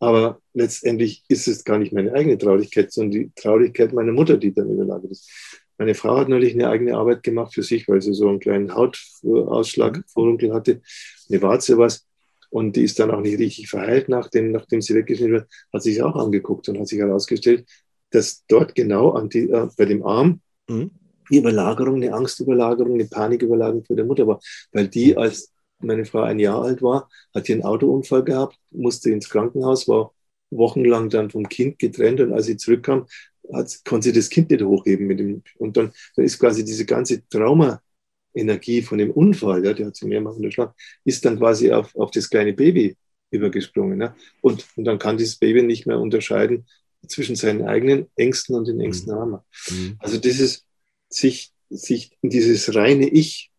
[0.00, 4.52] Aber letztendlich ist es gar nicht meine eigene Traurigkeit, sondern die Traurigkeit meiner Mutter, die
[4.52, 5.30] dann überlagert ist.
[5.78, 8.74] Meine Frau hat neulich eine eigene Arbeit gemacht für sich, weil sie so einen kleinen
[8.74, 10.04] Hautausschlag, mhm.
[10.08, 10.82] Vorunkel hatte,
[11.30, 12.06] eine Warze was.
[12.50, 16.02] Und die ist dann auch nicht richtig verheilt, nachdem, nachdem sie weggeschnitten wird, hat sich
[16.02, 17.66] auch angeguckt und hat sich herausgestellt,
[18.10, 20.40] dass dort genau an die, äh, bei dem Arm
[20.72, 20.90] Mhm.
[21.30, 24.40] Die Überlagerung, eine Angstüberlagerung, eine Paniküberlagerung für die Mutter war,
[24.72, 29.10] weil die, als meine Frau ein Jahr alt war, hat hier einen Autounfall gehabt, musste
[29.10, 30.12] ins Krankenhaus, war
[30.50, 33.06] wochenlang dann vom Kind getrennt und als sie zurückkam,
[33.52, 36.84] hat, konnte sie das Kind nicht hochheben mit dem, und dann, dann ist quasi diese
[36.86, 40.72] ganze Trauma-Energie von dem Unfall, ja, der hat sie mehrmals unterschlagen,
[41.04, 42.96] ist dann quasi auf, auf das kleine Baby
[43.30, 44.00] übergesprungen.
[44.00, 44.14] Ja?
[44.40, 46.66] Und, und dann kann dieses Baby nicht mehr unterscheiden,
[47.08, 49.44] zwischen seinen eigenen Ängsten und den Ängsten der Mama.
[49.70, 49.96] Mhm.
[49.98, 50.64] Also dieses
[51.08, 53.50] sich, sich in dieses reine Ich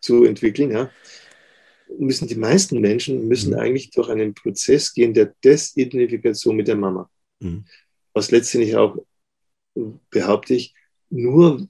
[0.00, 0.90] zu entwickeln, ja,
[1.98, 3.58] müssen die meisten Menschen müssen mhm.
[3.58, 7.10] eigentlich durch einen Prozess gehen der Desidentifikation mit der Mama.
[7.40, 7.64] Mhm.
[8.14, 8.96] Was letztendlich auch,
[10.10, 10.74] behaupte ich,
[11.10, 11.68] nur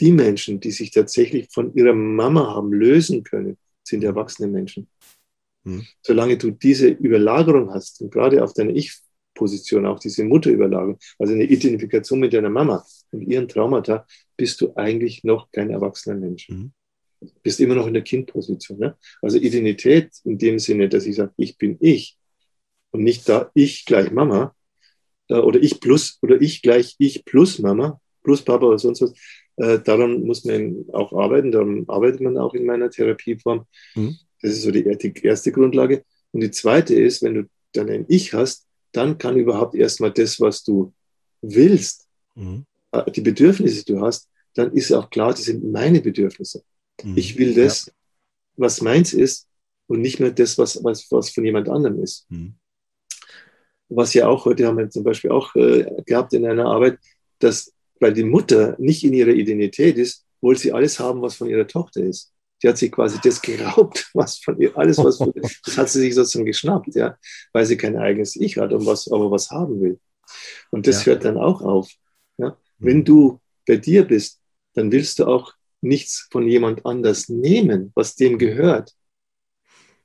[0.00, 4.88] die Menschen, die sich tatsächlich von ihrer Mama haben lösen können, sind erwachsene Menschen.
[5.64, 5.86] Mhm.
[6.02, 8.72] Solange du diese Überlagerung hast und gerade auf deine
[9.42, 14.74] Ich-Position, auch diese Mutterüberlagerung, also eine Identifikation mit deiner Mama und ihren Traumata, bist du
[14.76, 16.48] eigentlich noch kein erwachsener Mensch.
[16.48, 16.72] Mhm.
[17.42, 18.78] Bist immer noch in der Kindposition.
[18.78, 18.96] Ne?
[19.20, 22.18] Also Identität in dem Sinne, dass ich sage, ich bin ich
[22.90, 24.54] und nicht da ich gleich Mama
[25.28, 29.14] äh, oder ich plus oder ich gleich ich plus Mama plus Papa oder sonst was.
[29.56, 33.66] Äh, daran muss man auch arbeiten, daran arbeitet man auch in meiner Therapieform.
[33.94, 34.16] Mhm.
[34.40, 36.04] Das ist so die, die erste Grundlage.
[36.32, 40.40] Und die zweite ist, wenn du dann ein Ich hast, dann kann überhaupt erstmal das,
[40.40, 40.92] was du
[41.40, 42.66] willst, mhm.
[42.92, 46.62] Äh, die Bedürfnisse, die du hast, dann ist auch klar, das sind meine Bedürfnisse.
[47.02, 47.16] Mhm.
[47.16, 47.92] Ich will das, ja.
[48.56, 49.48] was meins ist
[49.86, 52.26] und nicht mehr das, was, was, was von jemand anderem ist.
[52.30, 52.54] Mhm.
[53.88, 56.98] Was ja auch heute haben wir zum Beispiel auch äh, gehabt in einer Arbeit,
[57.38, 57.72] dass
[58.02, 61.68] weil die Mutter nicht in ihrer Identität ist, wollte sie alles haben, was von ihrer
[61.68, 62.31] Tochter ist.
[62.62, 65.32] Die hat sich quasi das geraubt, was von ihr, alles, was von,
[65.64, 67.16] das hat sie sich sozusagen geschnappt, ja,
[67.52, 69.98] weil sie kein eigenes Ich hat und was, aber was haben will.
[70.70, 71.12] Und das ja.
[71.12, 71.90] hört dann auch auf.
[72.38, 72.56] Ja.
[72.78, 73.04] Wenn mhm.
[73.04, 74.40] du bei dir bist,
[74.74, 78.94] dann willst du auch nichts von jemand anders nehmen, was dem gehört.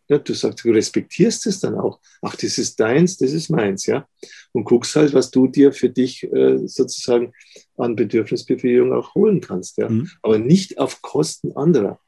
[0.09, 1.99] Ja, du sagst, du respektierst es dann auch.
[2.21, 4.07] Ach, das ist deins, das ist meins, ja.
[4.53, 7.33] Und guckst halt, was du dir für dich äh, sozusagen
[7.75, 9.89] an Bedürfnisbefriedigung auch holen kannst, ja.
[9.89, 10.09] Mhm.
[10.21, 11.99] Aber nicht auf Kosten anderer.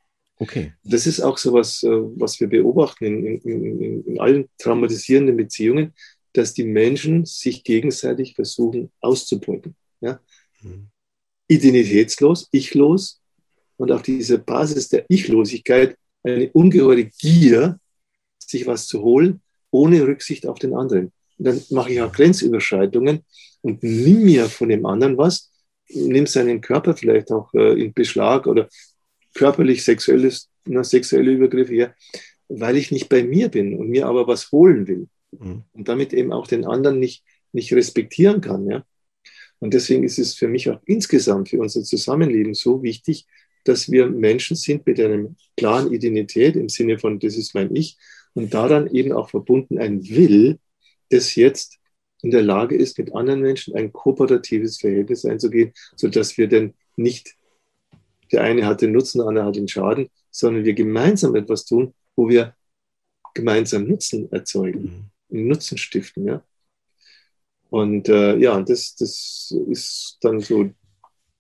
[0.42, 0.74] Okay.
[0.84, 5.36] Das ist auch so was, äh, was wir beobachten in, in, in, in allen traumatisierenden
[5.36, 5.94] Beziehungen,
[6.34, 9.76] dass die Menschen sich gegenseitig versuchen auszubeuten.
[10.00, 10.22] Ja?
[10.62, 10.88] Mhm.
[11.50, 13.22] Identitätslos, ichlos
[13.78, 17.80] und auch diese Basis der Ichlosigkeit, eine ungeheure Gier,
[18.38, 21.12] sich was zu holen, ohne Rücksicht auf den anderen.
[21.38, 23.26] Und dann mache ich auch Grenzüberschreitungen
[23.62, 25.52] und nimm mir von dem anderen was,
[25.90, 28.70] nimm seinen Körper vielleicht auch äh, in Beschlag oder
[29.40, 31.96] körperlich sexuelles, na, sexuelle Übergriffe her,
[32.50, 35.08] weil ich nicht bei mir bin und mir aber was holen will.
[35.32, 35.64] Mhm.
[35.72, 37.24] Und damit eben auch den anderen nicht,
[37.54, 38.68] nicht respektieren kann.
[38.68, 38.86] Ja?
[39.60, 43.28] Und deswegen ist es für mich auch insgesamt für unser Zusammenleben so wichtig,
[43.64, 47.98] dass wir Menschen sind mit einer klaren Identität im Sinne von, das ist mein Ich,
[48.34, 50.60] und daran eben auch verbunden ein Will,
[51.12, 51.80] das jetzt
[52.22, 57.38] in der Lage ist, mit anderen Menschen ein kooperatives Verhältnis einzugehen, sodass wir denn nicht,
[58.32, 61.94] der eine hat den Nutzen, der andere hat den Schaden, sondern wir gemeinsam etwas tun,
[62.16, 62.56] wo wir
[63.34, 65.48] gemeinsam Nutzen erzeugen, mhm.
[65.48, 66.26] Nutzen stiften.
[66.26, 66.44] Ja?
[67.70, 70.70] Und äh, ja, das, das ist dann so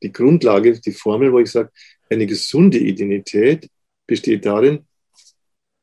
[0.02, 1.72] die Grundlage, die Formel, wo ich sage,
[2.10, 3.70] eine gesunde Identität
[4.08, 4.86] besteht darin,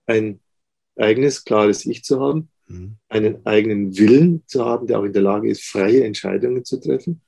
[0.07, 0.40] ein
[0.96, 2.96] eigenes, klares Ich zu haben, mhm.
[3.09, 7.20] einen eigenen Willen zu haben, der auch in der Lage ist, freie Entscheidungen zu treffen.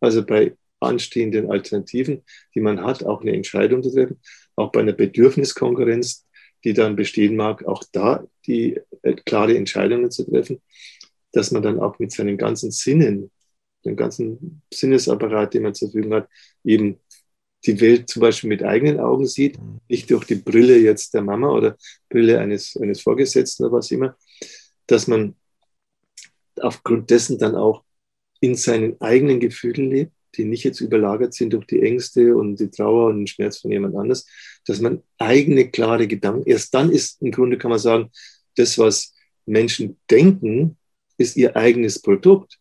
[0.00, 2.22] Also bei anstehenden Alternativen,
[2.54, 4.20] die man hat, auch eine Entscheidung zu treffen.
[4.56, 6.26] Auch bei einer Bedürfniskonkurrenz,
[6.64, 10.60] die dann bestehen mag, auch da die äh, klare Entscheidungen zu treffen,
[11.32, 13.30] dass man dann auch mit seinen ganzen Sinnen,
[13.84, 16.28] den ganzen Sinnesapparat, den man zur Verfügung hat,
[16.64, 16.98] eben
[17.66, 19.80] die Welt zum Beispiel mit eigenen Augen sieht, mhm.
[19.88, 21.76] nicht durch die Brille jetzt der Mama oder
[22.08, 24.16] Brille eines, eines Vorgesetzten oder was immer,
[24.86, 25.36] dass man
[26.60, 27.84] aufgrund dessen dann auch
[28.40, 32.70] in seinen eigenen Gefühlen lebt, die nicht jetzt überlagert sind durch die Ängste und die
[32.70, 34.26] Trauer und den Schmerz von jemand anders,
[34.66, 38.10] dass man eigene klare Gedanken, erst dann ist im Grunde kann man sagen,
[38.56, 39.14] das, was
[39.46, 40.76] Menschen denken,
[41.18, 42.58] ist ihr eigenes Produkt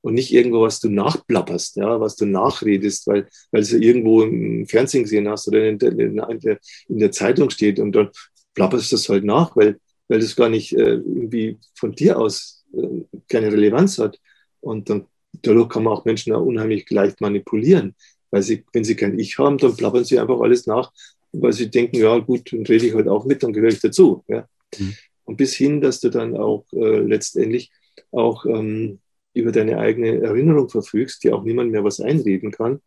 [0.00, 4.66] und nicht irgendwo, was du nachplapperst, ja, was du nachredest, weil, weil du irgendwo im
[4.66, 8.10] Fernsehen gesehen hast oder in der, in der, in der Zeitung steht und dann
[8.54, 12.64] plapperst du das halt nach, weil, weil das gar nicht äh, irgendwie von dir aus
[12.76, 14.18] äh, keine Relevanz hat.
[14.60, 15.06] Und dann
[15.42, 17.94] dadurch kann man auch Menschen auch unheimlich leicht manipulieren,
[18.30, 20.92] weil sie, wenn sie kein Ich haben, dann plappern sie einfach alles nach,
[21.32, 24.24] weil sie denken, ja gut, dann rede ich halt auch mit, dann gehöre ich dazu.
[24.28, 24.46] Ja.
[24.78, 24.94] Mhm.
[25.24, 27.70] Und bis hin, dass du dann auch äh, letztendlich
[28.10, 29.00] auch ähm,
[29.32, 32.80] über deine eigene Erinnerung verfügst, die auch niemand mehr was einreden kann.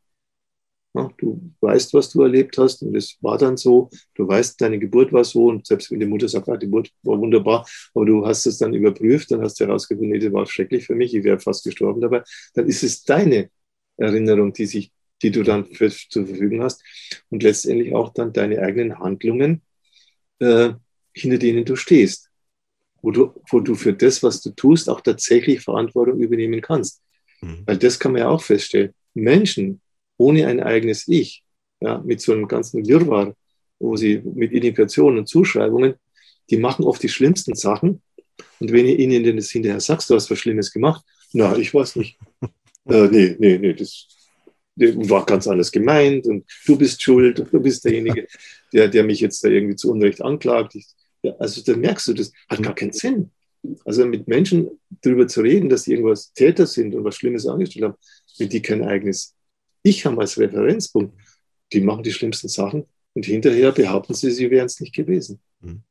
[1.17, 3.89] Du weißt, was du erlebt hast und es war dann so.
[4.15, 6.91] Du weißt, deine Geburt war so und selbst wenn die Mutter sagt, ah, die Geburt
[7.03, 10.45] war wunderbar, aber du hast es dann überprüft, dann hast du herausgefunden, nee, das war
[10.45, 12.23] schrecklich für mich, ich wäre fast gestorben dabei.
[12.53, 13.49] Dann ist es deine
[13.97, 14.91] Erinnerung, die sich,
[15.21, 16.83] die du dann für, zur Verfügung hast
[17.29, 19.61] und letztendlich auch dann deine eigenen Handlungen,
[20.39, 20.73] äh,
[21.13, 22.27] hinter denen du stehst
[23.01, 27.01] wo du, wo du für das, was du tust, auch tatsächlich Verantwortung übernehmen kannst.
[27.41, 27.63] Mhm.
[27.65, 28.93] Weil das kann man ja auch feststellen.
[29.13, 29.81] Menschen
[30.17, 31.43] ohne ein eigenes Ich,
[31.79, 33.35] ja, mit so einem ganzen Wirrwarr,
[33.79, 35.95] wo sie mit Indikationen und Zuschreibungen,
[36.49, 38.01] die machen oft die schlimmsten Sachen.
[38.59, 41.03] Und wenn ihr ihnen das hinterher sagst, du hast was Schlimmes gemacht,
[41.33, 42.17] na, ich weiß nicht.
[42.89, 44.07] äh, nee, nee, nee, das,
[44.79, 48.27] war ganz anders gemeint und du bist schuld und du bist derjenige,
[48.73, 50.75] der, der mich jetzt da irgendwie zu Unrecht anklagt.
[50.75, 50.87] Ich,
[51.23, 53.31] ja, also da merkst du, das hat gar keinen Sinn.
[53.85, 54.69] Also mit Menschen
[55.01, 57.95] darüber zu reden, dass sie irgendwas Täter sind und was Schlimmes angestellt haben,
[58.37, 59.35] wenn die kein eigenes
[59.87, 61.17] Ich haben als Referenzpunkt,
[61.71, 65.39] die machen die schlimmsten Sachen und hinterher behaupten sie, sie wären es nicht gewesen.
[65.61, 65.83] Mhm.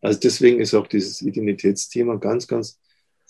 [0.00, 2.80] Also deswegen ist auch dieses Identitätsthema ganz, ganz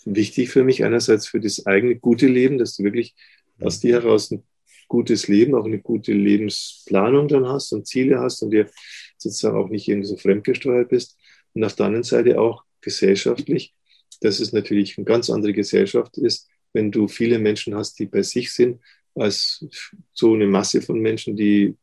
[0.04, 0.82] wichtig für mich.
[0.82, 3.14] Einerseits für das eigene gute Leben, dass du wirklich
[3.60, 4.44] aus dir heraus ein
[4.88, 8.70] gutes Leben, auch eine gute Lebensplanung dann hast und Ziele hast und dir
[9.18, 11.18] sozusagen auch nicht irgendwie so fremdgesteuert bist.
[11.52, 13.74] Und auf der anderen Seite auch gesellschaftlich,
[14.22, 18.22] dass es natürlich eine ganz andere Gesellschaft ist, wenn du viele Menschen hast, die bei
[18.22, 18.80] sich sind,
[19.14, 19.64] als
[20.12, 21.76] so eine Masse von Menschen, die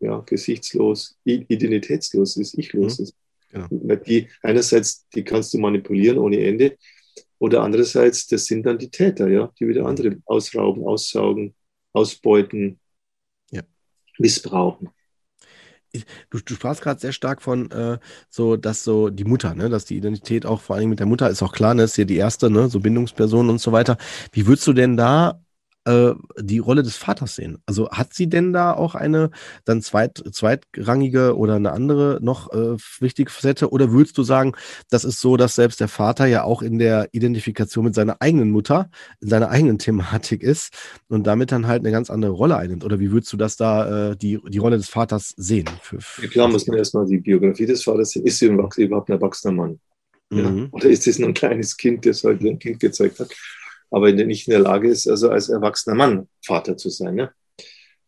[0.00, 3.04] ja, gesichtslos, identitätslos ist, ichlos mhm.
[3.04, 3.14] ist.
[3.50, 3.96] Genau.
[3.96, 6.76] Die einerseits, die kannst du manipulieren ohne Ende,
[7.38, 9.88] oder andererseits, das sind dann die Täter, ja, die wieder mhm.
[9.88, 11.54] andere ausrauben, aussaugen,
[11.92, 12.78] ausbeuten,
[13.50, 13.62] ja.
[14.18, 14.90] missbrauchen.
[16.30, 19.84] Du, du sprachst gerade sehr stark von äh, so, dass so die Mutter, ne, dass
[19.84, 22.16] die Identität auch vor allem mit der Mutter ist auch klar, ne, ist ja die
[22.16, 23.96] erste, ne, so Bindungsperson und so weiter.
[24.32, 25.43] Wie würdest du denn da
[25.86, 27.58] die Rolle des Vaters sehen.
[27.66, 29.30] Also hat sie denn da auch eine
[29.64, 33.70] dann zweit, zweitrangige oder eine andere noch äh, wichtige Facette?
[33.70, 34.54] Oder würdest du sagen,
[34.90, 38.50] das ist so, dass selbst der Vater ja auch in der Identifikation mit seiner eigenen
[38.50, 40.72] Mutter, in seiner eigenen Thematik ist
[41.08, 42.84] und damit dann halt eine ganz andere Rolle einnimmt?
[42.84, 45.68] Oder wie würdest du das da, äh, die, die Rolle des Vaters sehen?
[45.82, 48.24] Für, für ja, klar muss man erstmal die Biografie des Vaters sehen.
[48.24, 49.80] Ist sie überhaupt ein erwachsener Mann?
[50.30, 50.50] Ja?
[50.50, 50.68] Mhm.
[50.70, 53.30] Oder ist es nur ein kleines Kind, das halt ein Kind gezeigt hat?
[53.94, 57.16] Aber nicht in der Lage ist, also als erwachsener Mann Vater zu sein.
[57.16, 57.30] Ja?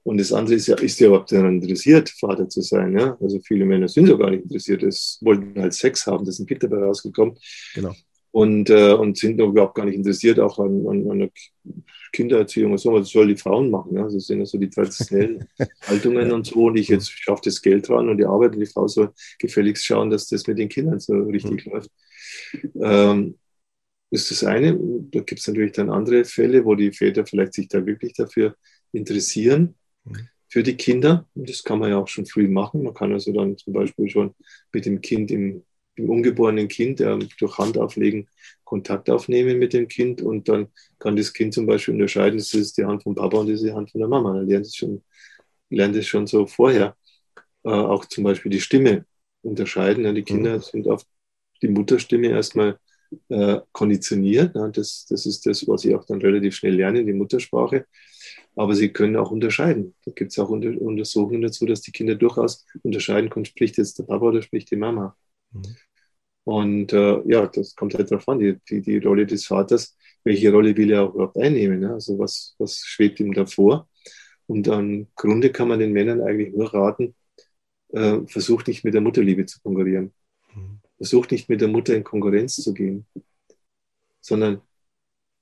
[0.03, 2.99] Und das andere ist ja, ist ja überhaupt daran interessiert, Vater zu sein.
[2.99, 3.17] Ja?
[3.21, 6.41] Also viele Männer sind ja gar nicht interessiert, es wollten halt Sex haben, das ist
[6.41, 7.37] ein Kind dabei rausgekommen.
[7.75, 7.95] Genau.
[8.33, 11.31] Und, äh, und sind überhaupt gar nicht interessiert auch an, an, an der
[12.13, 13.95] Kindererziehung und so, was sollen die Frauen machen?
[13.95, 14.03] Ja?
[14.03, 15.47] Das sind ja so die traditionellen
[15.87, 16.67] Haltungen und so.
[16.67, 19.85] Und ich jetzt schaffe das Geld dran und die Arbeit und die Frau soll gefälligst
[19.85, 21.73] schauen, dass das mit den Kindern so richtig mhm.
[21.73, 21.91] läuft.
[22.83, 23.37] Ähm,
[24.11, 24.79] ist das eine.
[25.11, 28.57] Da gibt es natürlich dann andere Fälle, wo die Väter vielleicht sich da wirklich dafür
[28.93, 30.29] interessieren, mhm.
[30.49, 31.29] für die Kinder.
[31.35, 32.83] Und das kann man ja auch schon früh machen.
[32.83, 34.35] Man kann also dann zum Beispiel schon
[34.73, 35.65] mit dem Kind, im,
[35.97, 38.29] im ungeborenen Kind, äh, durch Handauflegen
[38.67, 40.67] Kontakt aufnehmen mit dem Kind und dann
[40.99, 43.65] kann das Kind zum Beispiel unterscheiden, das ist die Hand von Papa und das ist
[43.65, 44.35] die Hand von der Mama.
[44.35, 45.05] Dann lernt es schon,
[45.71, 46.97] lernt es schon so vorher.
[47.63, 49.07] Äh, auch zum Beispiel die Stimme
[49.43, 50.05] unterscheiden.
[50.05, 50.63] Ja, die Kinder mhm.
[50.63, 51.05] sind auf
[51.63, 52.79] die Mutterstimme erstmal
[53.29, 54.55] äh, konditioniert.
[54.73, 57.87] Das, das ist das, was sie auch dann relativ schnell lernen, die Muttersprache.
[58.55, 59.95] Aber sie können auch unterscheiden.
[60.05, 63.99] Da gibt es auch Unter Untersuchungen dazu, dass die Kinder durchaus unterscheiden können, spricht jetzt
[63.99, 65.17] der Papa oder spricht die Mama.
[65.53, 65.77] Mhm.
[66.45, 70.53] Und äh, ja, das kommt halt darauf an, die, die, die, Rolle des Vaters, welche
[70.53, 71.83] Rolle will er auch überhaupt einnehmen?
[71.83, 71.95] Ja?
[71.95, 73.89] Also was, was schwebt ihm davor?
[74.47, 77.17] Und am Grunde kann man den Männern eigentlich nur raten,
[77.89, 80.13] äh, versucht nicht mit der Mutterliebe zu konkurrieren.
[80.97, 83.07] Versucht nicht mit der Mutter in Konkurrenz zu gehen,
[84.21, 84.63] sondern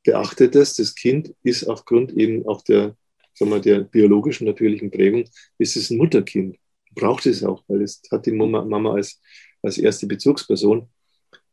[0.04, 2.96] beachtet das, das Kind ist aufgrund eben auch der,
[3.32, 5.24] sagen wir, der biologischen natürlichen Prägung,
[5.58, 6.58] ist es ein Mutterkind.
[6.94, 9.20] Braucht es auch, weil es hat die Mama, Mama als,
[9.62, 10.88] als erste Bezugsperson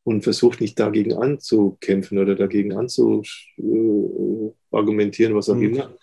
[0.03, 5.73] und versucht nicht dagegen anzukämpfen oder dagegen anzuargumentieren, was auch mhm.
[5.73, 5.97] immer,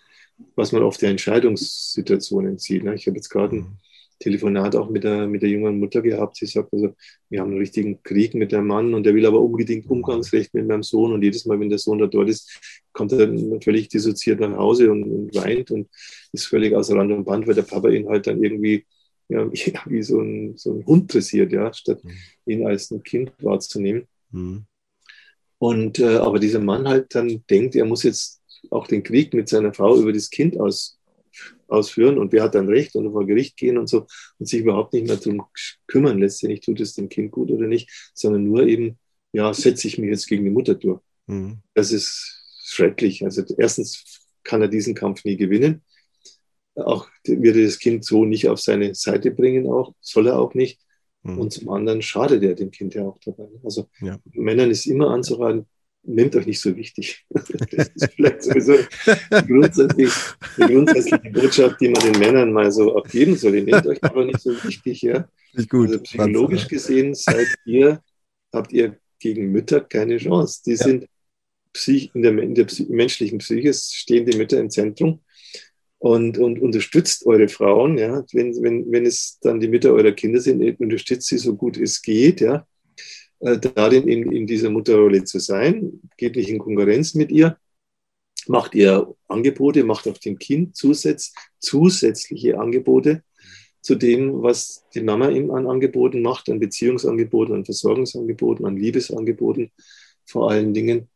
[0.55, 2.83] was man oft der Entscheidungssituationen sieht.
[2.83, 2.95] Ne?
[2.95, 3.77] Ich habe jetzt gerade mhm.
[4.19, 6.37] Telefonat auch mit der, mit der jungen Mutter gehabt.
[6.37, 6.93] Sie sagt, also,
[7.29, 10.67] wir haben einen richtigen Krieg mit dem Mann und der will aber unbedingt Umgangsrecht mit
[10.67, 11.13] meinem Sohn.
[11.13, 12.59] Und jedes Mal, wenn der Sohn da dort ist,
[12.91, 15.89] kommt er völlig dissoziiert nach Hause und, und weint und
[16.33, 18.85] ist völlig außer Rand und Band, weil der Papa ihn halt dann irgendwie
[19.29, 19.49] ja,
[19.85, 22.11] wie so ein, so ein Hund dressiert, ja, statt mhm.
[22.45, 24.07] ihn als ein Kind wahrzunehmen.
[24.31, 24.65] Mhm.
[25.59, 28.41] Und äh, aber dieser Mann halt dann denkt, er muss jetzt
[28.71, 30.98] auch den Krieg mit seiner Frau über das Kind aus,
[31.69, 34.07] ausführen und wer hat dann Recht und vor Gericht gehen und so
[34.37, 35.43] und sich überhaupt nicht mehr darum
[35.87, 38.97] kümmern, letztendlich tut es dem Kind gut oder nicht, sondern nur eben,
[39.31, 41.01] ja, setze ich mich jetzt gegen die Mutter durch.
[41.27, 41.59] Mhm.
[41.73, 43.23] Das ist schrecklich.
[43.23, 45.83] Also erstens kann er diesen Kampf nie gewinnen.
[46.75, 50.53] Auch wird er das Kind so nicht auf seine Seite bringen, auch, soll er auch
[50.53, 50.79] nicht.
[51.23, 51.39] Mhm.
[51.39, 53.49] Und zum anderen schadet er dem Kind ja auch dabei.
[53.63, 54.19] Also ja.
[54.31, 55.67] Männern ist immer anzuraten,
[56.03, 57.25] nehmt euch nicht so wichtig.
[57.71, 60.11] Das ist vielleicht sowieso die grundsätzliche,
[60.57, 63.55] die grundsätzliche Botschaft, die man den Männern mal so abgeben soll.
[63.55, 65.27] Ihr nehmt euch aber nicht so wichtig, ja.
[65.69, 68.01] Gut, also psychologisch gesehen seid ihr,
[68.53, 70.61] habt ihr gegen Mütter keine Chance.
[70.65, 70.77] Die ja.
[70.77, 71.05] sind
[71.73, 75.21] Psych, in der, in der menschlichen Psyche stehen die Mütter im Zentrum
[75.99, 78.25] und, und unterstützt eure Frauen, ja.
[78.33, 82.01] Wenn, wenn, wenn es dann die Mütter eurer Kinder sind, unterstützt sie so gut es
[82.01, 82.65] geht, ja
[83.39, 87.57] darin in, in dieser Mutterrolle zu sein, geht nicht in Konkurrenz mit ihr,
[88.47, 93.23] macht ihr Angebote, macht auch dem Kind zusätz, zusätzliche Angebote
[93.81, 99.71] zu dem, was die Mama ihm an Angeboten macht, an Beziehungsangeboten, an Versorgungsangeboten, an Liebesangeboten
[100.25, 101.09] vor allen Dingen.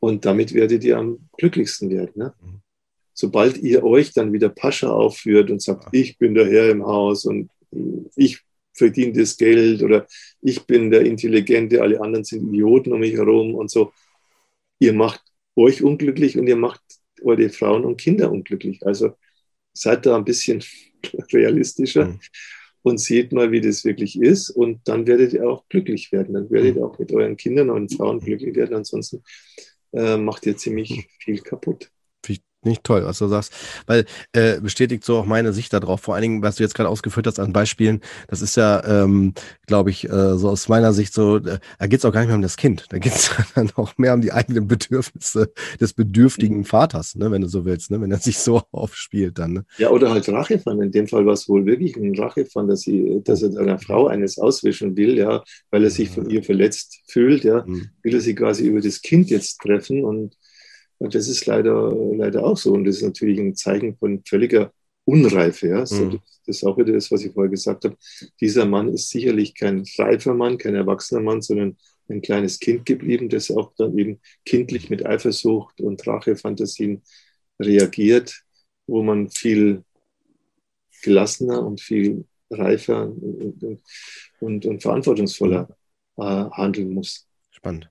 [0.00, 2.12] Und damit werdet ihr am glücklichsten werden.
[2.14, 2.34] Ne?
[2.42, 2.60] Mhm.
[3.12, 7.24] Sobald ihr euch dann wieder Pascha aufführt und sagt, ich bin der Herr im Haus
[7.24, 7.50] und
[8.14, 8.45] ich
[8.76, 10.06] verdiene das Geld oder
[10.40, 13.92] ich bin der Intelligente, alle anderen sind Idioten um mich herum und so,
[14.78, 15.22] ihr macht
[15.56, 16.82] euch unglücklich und ihr macht
[17.22, 18.86] eure Frauen und Kinder unglücklich.
[18.86, 19.12] Also
[19.72, 20.62] seid da ein bisschen
[21.32, 22.20] realistischer mhm.
[22.82, 24.50] und seht mal, wie das wirklich ist.
[24.50, 26.34] Und dann werdet ihr auch glücklich werden.
[26.34, 26.88] Dann werdet ihr mhm.
[26.88, 28.76] auch mit euren Kindern und Frauen glücklich werden.
[28.76, 29.22] Ansonsten
[29.92, 31.04] äh, macht ihr ziemlich mhm.
[31.18, 31.90] viel kaputt.
[32.64, 33.52] Nicht toll, was du sagst,
[33.86, 36.00] weil äh, bestätigt so auch meine Sicht darauf.
[36.00, 39.34] Vor allen Dingen, was du jetzt gerade ausgeführt hast an Beispielen, das ist ja, ähm,
[39.66, 42.28] glaube ich, äh, so aus meiner Sicht so, äh, da geht es auch gar nicht
[42.28, 45.92] mehr um das Kind, da geht es dann auch mehr um die eigenen Bedürfnisse des
[45.92, 49.52] bedürftigen Vaters, ne, wenn du so willst, ne, wenn er sich so aufspielt dann.
[49.52, 49.64] Ne?
[49.78, 50.80] Ja, oder halt Rachefan.
[50.80, 54.08] In dem Fall war es wohl wirklich ein Rachefan, dass, sie, dass er einer Frau
[54.08, 57.90] eines auswischen will, ja, weil er sich von ihr verletzt fühlt, ja, mhm.
[58.02, 60.36] will er sie quasi über das Kind jetzt treffen und
[60.98, 62.72] und das ist leider, leider auch so.
[62.72, 64.72] Und das ist natürlich ein Zeichen von völliger
[65.04, 65.68] Unreife.
[65.68, 65.86] Ja?
[65.86, 66.20] So, mhm.
[66.46, 67.96] Das ist auch wieder das, was ich vorher gesagt habe.
[68.40, 71.76] Dieser Mann ist sicherlich kein reifer Mann, kein erwachsener Mann, sondern
[72.08, 77.02] ein kleines Kind geblieben, das auch dann eben kindlich mit Eifersucht und Rachefantasien
[77.58, 78.44] reagiert,
[78.86, 79.82] wo man viel
[81.02, 83.80] gelassener und viel reifer und,
[84.40, 85.68] und, und verantwortungsvoller
[86.16, 87.25] äh, handeln muss.
[87.66, 87.90] Spannend.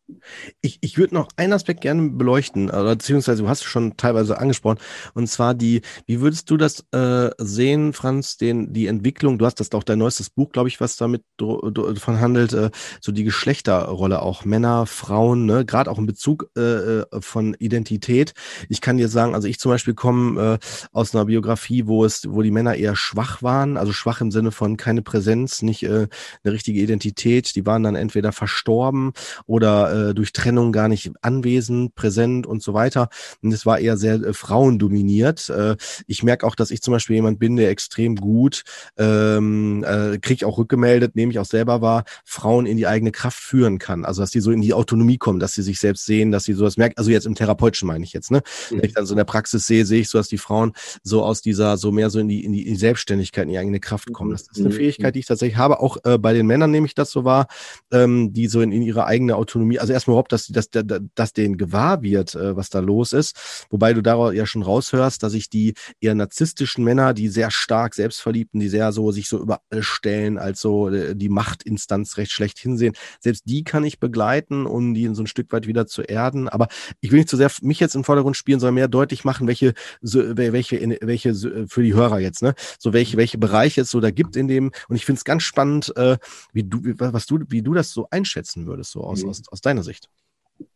[0.62, 4.40] Ich, ich würde noch einen Aspekt gerne beleuchten, oder beziehungsweise du hast es schon teilweise
[4.40, 4.78] angesprochen,
[5.16, 9.60] und zwar die, wie würdest du das äh, sehen, Franz, den, die Entwicklung, du hast
[9.60, 12.70] das auch dein neuestes Buch, glaube ich, was damit davon handelt, äh,
[13.02, 18.34] so die Geschlechterrolle auch, Männer, Frauen, ne, gerade auch in Bezug äh, äh, von Identität.
[18.70, 22.30] Ich kann dir sagen, also ich zum Beispiel komme äh, aus einer Biografie, wo es,
[22.30, 26.08] wo die Männer eher schwach waren, also schwach im Sinne von keine Präsenz, nicht äh,
[26.46, 29.12] eine richtige Identität, die waren dann entweder verstorben
[29.46, 33.10] oder äh, durch Trennung gar nicht anwesend, präsent und so weiter.
[33.42, 35.50] Und es war eher sehr äh, frauendominiert.
[35.50, 35.76] Äh,
[36.08, 38.64] ich merke auch, dass ich zum Beispiel jemand bin, der extrem gut,
[38.98, 43.12] ähm, äh, kriege ich auch rückgemeldet, nehme ich auch selber wahr, Frauen in die eigene
[43.12, 44.06] Kraft führen kann.
[44.06, 46.54] Also dass die so in die Autonomie kommen, dass sie sich selbst sehen, dass sie
[46.54, 46.96] sowas merken.
[46.98, 48.42] Also jetzt im Therapeutischen meine ich jetzt, ne?
[48.72, 48.78] Mhm.
[48.78, 51.24] Wenn ich dann so in der Praxis sehe, sehe ich so, dass die Frauen so
[51.24, 53.80] aus dieser, so mehr so in die, in die, in die Selbstständigkeit, in die eigene
[53.80, 54.32] Kraft kommen.
[54.32, 54.74] Das ist eine mhm.
[54.74, 55.80] Fähigkeit, die ich tatsächlich habe.
[55.80, 57.48] Auch äh, bei den Männern nehme ich das so wahr,
[57.92, 61.58] ähm, die so in, in ihre eigene Autonomie, also erstmal überhaupt, dass, dass, dass, denen
[61.58, 63.68] gewahr wird, äh, was da los ist.
[63.70, 67.94] Wobei du da ja schon raushörst, dass ich die eher narzisstischen Männer, die sehr stark
[67.94, 72.58] selbstverliebten, die sehr so sich so über stellen, als so äh, die Machtinstanz recht schlecht
[72.58, 76.50] hinsehen, selbst die kann ich begleiten, um die so ein Stück weit wieder zu erden.
[76.50, 76.68] Aber
[77.02, 79.48] ich will nicht zu so sehr mich jetzt im Vordergrund spielen, sondern mehr deutlich machen,
[79.48, 81.36] welche, welche, welche
[81.68, 84.72] für die Hörer jetzt, ne, so welche, welche Bereiche es so da gibt in dem.
[84.90, 86.18] Und ich finde es ganz spannend, äh,
[86.54, 89.30] wie du, was du, wie du das so einschätzen würdest, so aus, mhm.
[89.40, 90.10] Aus, aus deiner Sicht?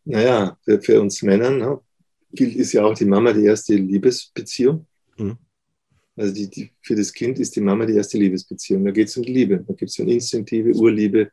[0.06, 1.80] Naja, für, für uns Männern ne,
[2.32, 4.86] gilt ist ja auch die Mama die erste Liebesbeziehung.
[5.18, 5.38] Mhm.
[6.16, 8.84] Also die, die, für das Kind ist die Mama die erste Liebesbeziehung.
[8.84, 9.64] Da geht es um die Liebe.
[9.66, 11.32] Da gibt es eine instinktive Urliebe.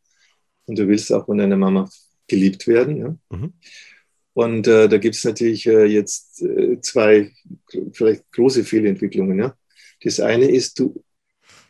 [0.67, 1.89] Und du willst auch von deiner Mama
[2.29, 2.97] geliebt werden.
[2.97, 3.17] Ja?
[3.31, 3.53] Mhm.
[4.35, 7.33] Und äh, da gibt es natürlich äh, jetzt äh, zwei
[7.93, 9.39] vielleicht große Fehlentwicklungen.
[9.39, 9.57] Ja?
[10.03, 11.03] Das eine ist, du,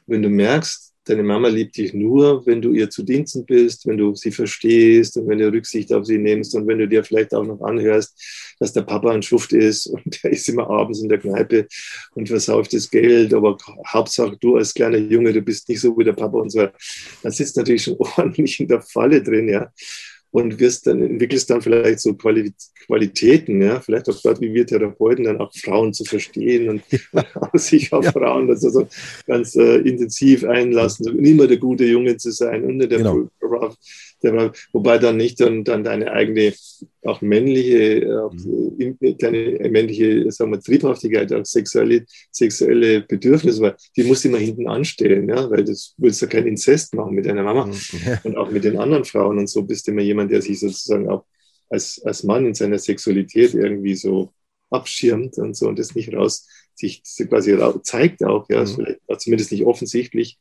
[0.07, 3.97] wenn du merkst, deine Mama liebt dich nur, wenn du ihr zu Diensten bist, wenn
[3.97, 7.33] du sie verstehst und wenn du Rücksicht auf sie nimmst und wenn du dir vielleicht
[7.35, 11.09] auch noch anhörst, dass der Papa ein Schuft ist und der ist immer abends in
[11.09, 11.69] der Kneipe
[12.15, 16.05] und versauft das Geld, aber Hauptsache du als kleiner Junge, du bist nicht so wie
[16.05, 16.67] der Papa und so.
[17.23, 19.73] Dann sitzt natürlich schon ordentlich in der Falle drin, ja
[20.37, 25.25] und wirst dann, entwickelst dann vielleicht so Qualitäten, ja, vielleicht auch gerade wie wir Therapeuten,
[25.25, 26.83] dann auch Frauen zu verstehen und
[27.59, 28.13] sich auf ja.
[28.13, 28.87] Frauen also so
[29.27, 33.29] ganz äh, intensiv einlassen, immer der gute Junge zu sein und der genau
[34.73, 36.53] wobei dann nicht dann, dann deine eigene,
[37.03, 38.97] auch männliche, auch mhm.
[39.19, 44.69] deine männliche, sagen wir, Triebhaftigkeit, auch sexuelle, sexuelle Bedürfnisse, weil die musst du immer hinten
[44.69, 47.75] anstellen, ja, weil das willst du kein Inzest machen mit deiner Mama mhm.
[48.25, 51.09] und auch mit den anderen Frauen und so bist du immer jemand, der sich sozusagen
[51.09, 51.25] auch
[51.69, 54.33] als, als Mann in seiner Sexualität irgendwie so
[54.71, 56.47] abschirmt und so und das nicht raus
[56.77, 58.97] sich quasi zeigt auch, ja, mhm.
[59.19, 60.39] zumindest nicht offensichtlich,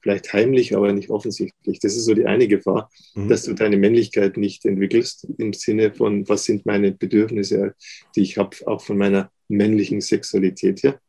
[0.00, 1.78] vielleicht heimlich, aber nicht offensichtlich.
[1.78, 3.28] Das ist so die eine Gefahr, mhm.
[3.28, 7.74] dass du deine Männlichkeit nicht entwickelst im Sinne von, was sind meine Bedürfnisse,
[8.16, 11.00] die ich habe, auch von meiner männlichen Sexualität her.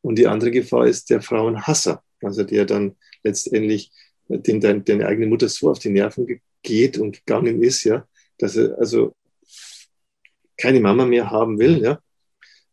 [0.00, 3.90] Und die andere Gefahr ist der Frauenhasser, also der dann letztendlich,
[4.28, 8.06] den dein, deine eigene Mutter so auf die Nerven geht und gegangen ist, ja,
[8.38, 9.14] dass er also
[10.56, 12.00] keine Mama mehr haben will, ja,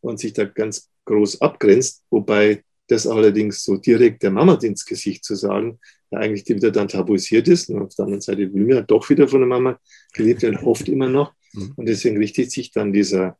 [0.01, 5.23] und sich da ganz groß abgrenzt, wobei das allerdings so direkt der Mama ins Gesicht
[5.23, 5.79] zu sagen,
[6.11, 7.69] ja eigentlich wieder dann tabuisiert ist.
[7.69, 9.79] Und auf der anderen Seite will mir doch wieder von der Mama
[10.13, 11.33] geliebt werden, hofft immer noch.
[11.53, 11.73] Mhm.
[11.75, 13.37] Und deswegen richtet sich dann dieser,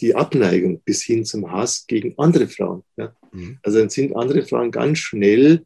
[0.00, 2.82] die Abneigung bis hin zum Hass gegen andere Frauen.
[2.96, 3.14] Ja?
[3.32, 3.58] Mhm.
[3.62, 5.64] Also dann sind andere Frauen ganz schnell,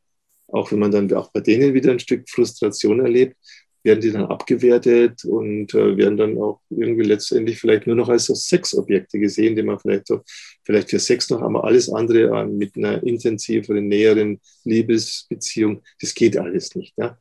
[0.49, 3.37] auch wenn man dann auch bei denen wieder ein Stück Frustration erlebt,
[3.83, 8.25] werden die dann abgewertet und äh, werden dann auch irgendwie letztendlich vielleicht nur noch als
[8.25, 10.21] so Sexobjekte gesehen, die man vielleicht so,
[10.71, 16.37] vielleicht für Sex noch, aber alles andere äh, mit einer intensiveren, näheren Liebesbeziehung, das geht
[16.37, 16.95] alles nicht.
[16.97, 17.19] Ja?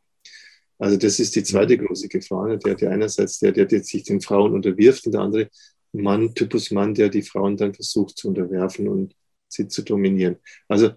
[0.77, 1.87] Also das ist die zweite mhm.
[1.87, 2.47] große Gefahr.
[2.47, 2.59] Ne?
[2.59, 5.49] Der, der einerseits der, der, der sich den Frauen unterwirft und der andere
[5.93, 9.15] Mann, Typus Mann, der die Frauen dann versucht zu unterwerfen und
[9.47, 10.37] sie zu dominieren.
[10.67, 10.91] Also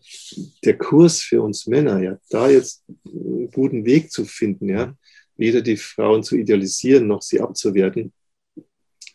[0.62, 4.94] der Kurs für uns Männer, ja, da jetzt einen guten Weg zu finden, ja,
[5.36, 8.12] weder die Frauen zu idealisieren noch sie abzuwerten,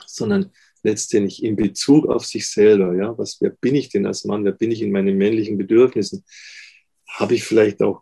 [0.08, 0.52] sondern
[0.84, 2.96] letztendlich in Bezug auf sich selber.
[2.96, 4.46] Ja, was, wer bin ich denn als Mann?
[4.46, 6.24] Wer bin ich in meinen männlichen Bedürfnissen?
[7.08, 8.02] Habe ich vielleicht auch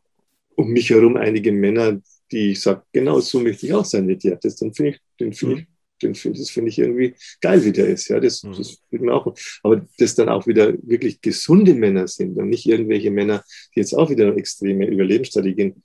[0.55, 2.01] um mich herum einige Männer,
[2.31, 4.37] die ich sage, genau so möchte ich auch sein wie dir.
[4.41, 5.67] Das dann finde ich, den finde ich,
[6.01, 8.07] den find, das finde ich irgendwie geil, wie der ist.
[8.09, 8.53] Ja, das, mhm.
[8.57, 9.33] das mir auch.
[9.63, 13.93] Aber das dann auch wieder wirklich gesunde Männer sind und nicht irgendwelche Männer, die jetzt
[13.93, 15.83] auch wieder extreme Überlebensstrategien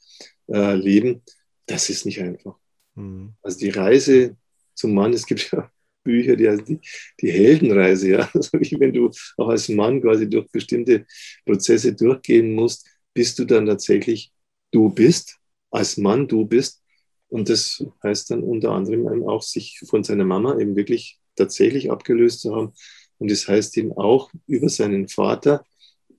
[0.48, 1.22] äh, leben,
[1.66, 2.56] das ist nicht einfach.
[2.94, 3.34] Mhm.
[3.42, 4.36] Also die Reise
[4.74, 5.70] zum Mann, es gibt ja
[6.02, 6.80] Bücher, die, also die,
[7.20, 11.06] die Heldenreise, ja, also wie wenn du auch als Mann quasi durch bestimmte
[11.44, 14.32] Prozesse durchgehen musst, bis du dann tatsächlich
[14.70, 15.38] du bist,
[15.70, 16.82] als Mann du bist.
[17.28, 22.40] Und das heißt dann unter anderem auch, sich von seiner Mama eben wirklich tatsächlich abgelöst
[22.40, 22.72] zu haben.
[23.18, 25.64] Und das heißt eben auch über seinen Vater,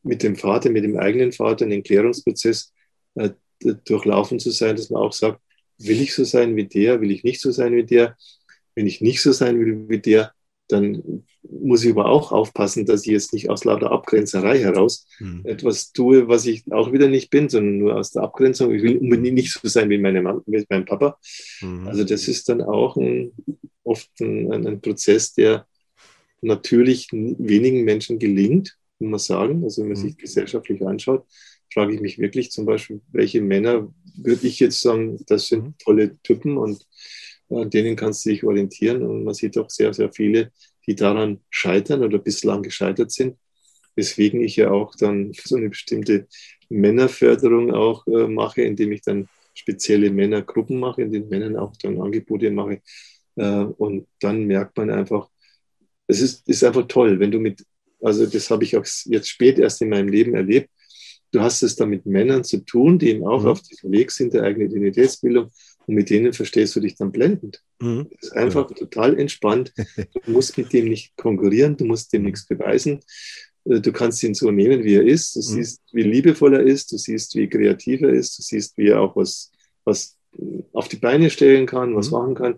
[0.03, 2.73] mit dem Vater, mit dem eigenen Vater einen Klärungsprozess
[3.15, 5.41] äh, durchlaufen zu sein, dass man auch sagt,
[5.77, 8.17] will ich so sein wie der, will ich nicht so sein wie der.
[8.75, 10.33] Wenn ich nicht so sein will wie der,
[10.67, 15.41] dann muss ich aber auch aufpassen, dass ich jetzt nicht aus lauter Abgrenzerei heraus mhm.
[15.43, 18.73] etwas tue, was ich auch wieder nicht bin, sondern nur aus der Abgrenzung.
[18.73, 21.17] Ich will unbedingt nicht so sein wie meine Mama, wie mein Papa.
[21.61, 21.87] Mhm.
[21.87, 23.33] Also das ist dann auch ein,
[23.83, 25.65] oft ein, ein, Prozess, der
[26.41, 29.63] natürlich wenigen Menschen gelingt, muss man sagen.
[29.63, 30.07] Also wenn man mhm.
[30.07, 31.25] sich gesellschaftlich anschaut,
[31.73, 35.73] frage ich mich wirklich zum Beispiel, welche Männer würde ich jetzt sagen, das sind mhm.
[35.79, 36.85] tolle Typen und
[37.51, 39.03] an denen kannst du dich orientieren.
[39.03, 40.51] Und man sieht auch sehr, sehr viele,
[40.87, 43.37] die daran scheitern oder bislang gescheitert sind.
[43.95, 46.27] Weswegen ich ja auch dann so eine bestimmte
[46.69, 52.01] Männerförderung auch äh, mache, indem ich dann spezielle Männergruppen mache, in denen Männern auch dann
[52.01, 52.81] Angebote mache.
[53.35, 55.29] Äh, und dann merkt man einfach,
[56.07, 57.63] es ist, ist einfach toll, wenn du mit,
[58.01, 60.69] also das habe ich auch jetzt spät erst in meinem Leben erlebt,
[61.31, 63.47] Du hast es da mit Männern zu tun, die eben auch mhm.
[63.47, 65.49] auf diesem Weg sind der eigenen Identitätsbildung
[65.91, 67.61] und mit denen verstehst du dich dann blendend.
[67.81, 68.07] Mhm.
[68.11, 68.75] Das ist einfach ja.
[68.75, 69.73] total entspannt.
[70.25, 73.01] Du musst mit dem nicht konkurrieren, du musst dem nichts beweisen.
[73.65, 75.35] Äh, du kannst ihn so nehmen, wie er ist.
[75.35, 75.43] Du mhm.
[75.43, 79.01] siehst, wie liebevoll er ist, du siehst, wie kreativ er ist, du siehst, wie er
[79.01, 79.51] auch was,
[79.83, 80.17] was
[80.71, 82.17] auf die Beine stellen kann, was mhm.
[82.17, 82.55] machen kann.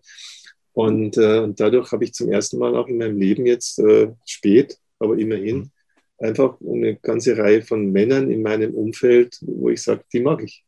[0.73, 4.11] Und, äh, und dadurch habe ich zum ersten Mal auch in meinem Leben jetzt äh,
[4.25, 5.71] spät, aber immerhin, mhm
[6.19, 10.63] einfach eine ganze Reihe von Männern in meinem Umfeld, wo ich sage, die mag ich.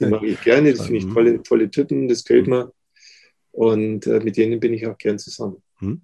[0.00, 2.72] Die mag ich gerne, das finde ich tolle, tolle Typen, das gefällt mir.
[3.52, 5.62] Und äh, mit denen bin ich auch gern zusammen.
[5.78, 6.00] Hm.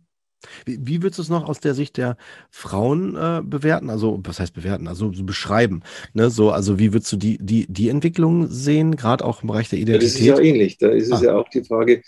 [0.65, 2.17] Wie, wie würdest du es noch aus der Sicht der
[2.51, 3.91] Frauen äh, bewerten?
[3.91, 4.87] Also, was heißt bewerten?
[4.87, 5.83] Also so beschreiben.
[6.13, 6.31] Ne?
[6.31, 9.79] So, also wie würdest du die, die, die Entwicklung sehen, gerade auch im Bereich der
[9.79, 10.21] Identität?
[10.21, 10.79] Ja, das ist ja ähnlich.
[10.79, 11.25] Da ist es ah.
[11.25, 12.03] ja auch die Frage,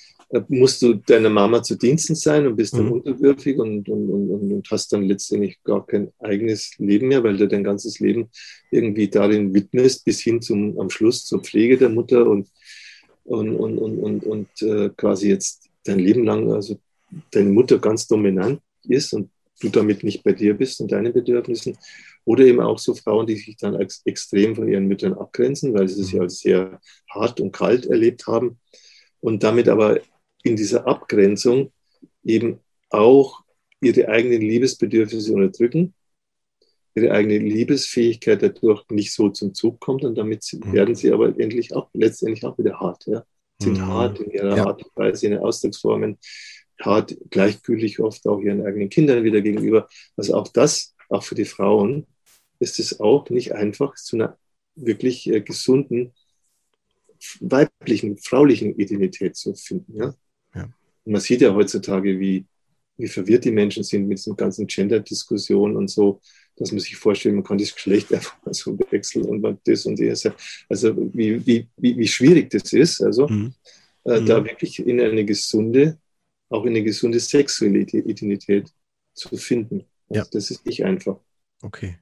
[0.49, 2.93] musst du deiner Mama zu Diensten sein und bist dann mhm.
[2.93, 7.49] unterwürfig und, und, und, und, hast dann letztendlich gar kein eigenes Leben mehr, weil du
[7.49, 8.29] dein ganzes Leben
[8.71, 12.49] irgendwie darin widmest, bis hin zum am Schluss zur Pflege der Mutter und,
[13.25, 16.79] und, und, und, und, und äh, quasi jetzt dein Leben lang, also
[17.31, 21.77] deine Mutter ganz dominant ist und du damit nicht bei dir bist und deinen Bedürfnissen.
[22.25, 25.89] Oder eben auch so Frauen, die sich dann ex extrem von ihren Müttern abgrenzen, weil
[25.89, 28.59] sie es ja als sehr hart und kalt erlebt haben
[29.21, 30.01] und damit aber
[30.43, 31.73] in dieser Abgrenzung
[32.25, 32.61] eben
[32.91, 33.43] auch
[33.81, 35.95] ihre eigenen Liebesbedürfnisse unterdrücken,
[36.95, 40.73] ihre eigene Liebesfähigkeit dadurch nicht so zum Zug kommt und damit mhm.
[40.73, 43.25] werden sie aber endlich auch, letztendlich auch wieder hart, ja.
[43.61, 43.87] Sind mhm.
[43.87, 44.67] hart in ihrer ja.
[44.67, 46.19] Art und Weise, in den Ausdrucksformen,
[46.81, 49.89] hart, gleichgültig oft auch ihren eigenen Kindern wieder gegenüber.
[50.17, 52.07] Also auch das, auch für die Frauen,
[52.61, 54.39] ist es auch nicht einfach, zu einer
[54.77, 56.15] wirklich äh, gesunden
[57.41, 59.97] weiblichen, fraulichen Identität zu finden.
[59.97, 60.15] Ja?
[61.09, 62.45] Und man sieht ja heutzutage, wie,
[62.99, 66.21] wie verwirrt die Menschen sind mit diesen ganzen Gender-Diskussionen und so,
[66.57, 69.87] dass man sich vorstellt, man kann das Geschlecht einfach mal so wechseln und man das
[69.87, 70.29] und das.
[70.69, 73.55] Also wie, wie, wie, wie schwierig das ist, also mhm.
[74.05, 74.49] Äh, da mhm.
[74.49, 75.99] wirklich in eine gesunde,
[76.51, 78.71] auch in eine gesunde sexuelle Identität
[79.15, 79.87] zu finden.
[80.11, 80.27] Also ja.
[80.31, 81.19] Das ist nicht einfach.
[81.63, 81.97] Okay.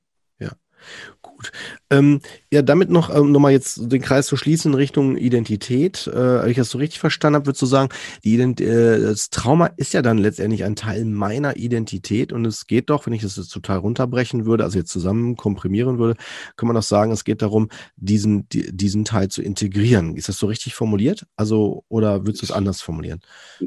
[1.22, 1.52] Gut.
[1.90, 2.20] Ähm,
[2.52, 6.06] ja, damit noch ähm, nochmal jetzt den Kreis zu schließen in Richtung Identität.
[6.06, 7.90] Äh, wenn ich das so richtig verstanden habe, würdest du sagen,
[8.24, 13.06] äh, das Trauma ist ja dann letztendlich ein Teil meiner Identität und es geht doch,
[13.06, 16.18] wenn ich das jetzt total runterbrechen würde, also jetzt zusammen komprimieren würde,
[16.56, 20.16] kann man doch sagen, es geht darum, diesen, die, diesen Teil zu integrieren.
[20.16, 21.26] Ist das so richtig formuliert?
[21.36, 23.20] Also, oder würdest du es anders formulieren?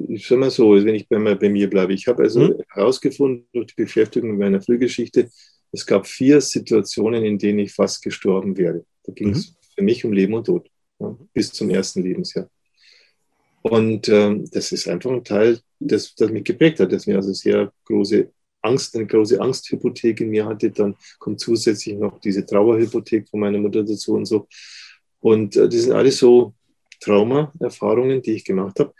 [0.07, 1.93] Ich sag mal so, wenn ich bei, bei mir bleibe.
[1.93, 2.55] Ich habe also hm?
[2.69, 5.29] herausgefunden durch die Beschäftigung mit meiner Frühgeschichte,
[5.71, 8.85] es gab vier Situationen, in denen ich fast gestorben wäre.
[9.03, 9.55] Da ging es mhm.
[9.75, 12.49] für mich um Leben und Tod, ja, bis zum ersten Lebensjahr.
[13.61, 17.33] Und ähm, das ist einfach ein Teil, das, das mich geprägt hat, das mir also
[17.33, 20.71] sehr große Angst, eine große Angsthypothek in mir hatte.
[20.71, 24.47] Dann kommt zusätzlich noch diese Trauerhypothek von meiner Mutter dazu und so.
[25.19, 26.53] Und äh, das sind alles so
[27.01, 28.93] Trauma-Erfahrungen, die ich gemacht habe.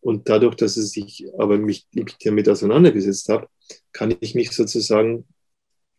[0.00, 1.86] Und dadurch, dass es sich aber mich
[2.24, 3.48] damit auseinandergesetzt habe,
[3.92, 5.24] kann ich mich sozusagen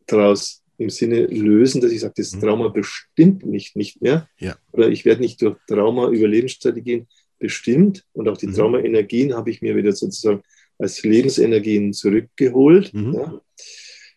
[0.08, 2.41] daraus im Sinne lösen, dass ich sage, das mhm.
[2.41, 4.30] Trauma bestimmt mich nicht mehr.
[4.39, 4.58] Ja.
[4.72, 7.08] Oder ich werde nicht durch Trauma-Überlebensstrategien
[7.39, 8.53] bestimmt und auch die mhm.
[8.53, 10.41] Trauma-Energien habe ich mir wieder sozusagen
[10.78, 13.14] als Lebensenergien zurückgeholt, mhm.
[13.14, 13.41] ja,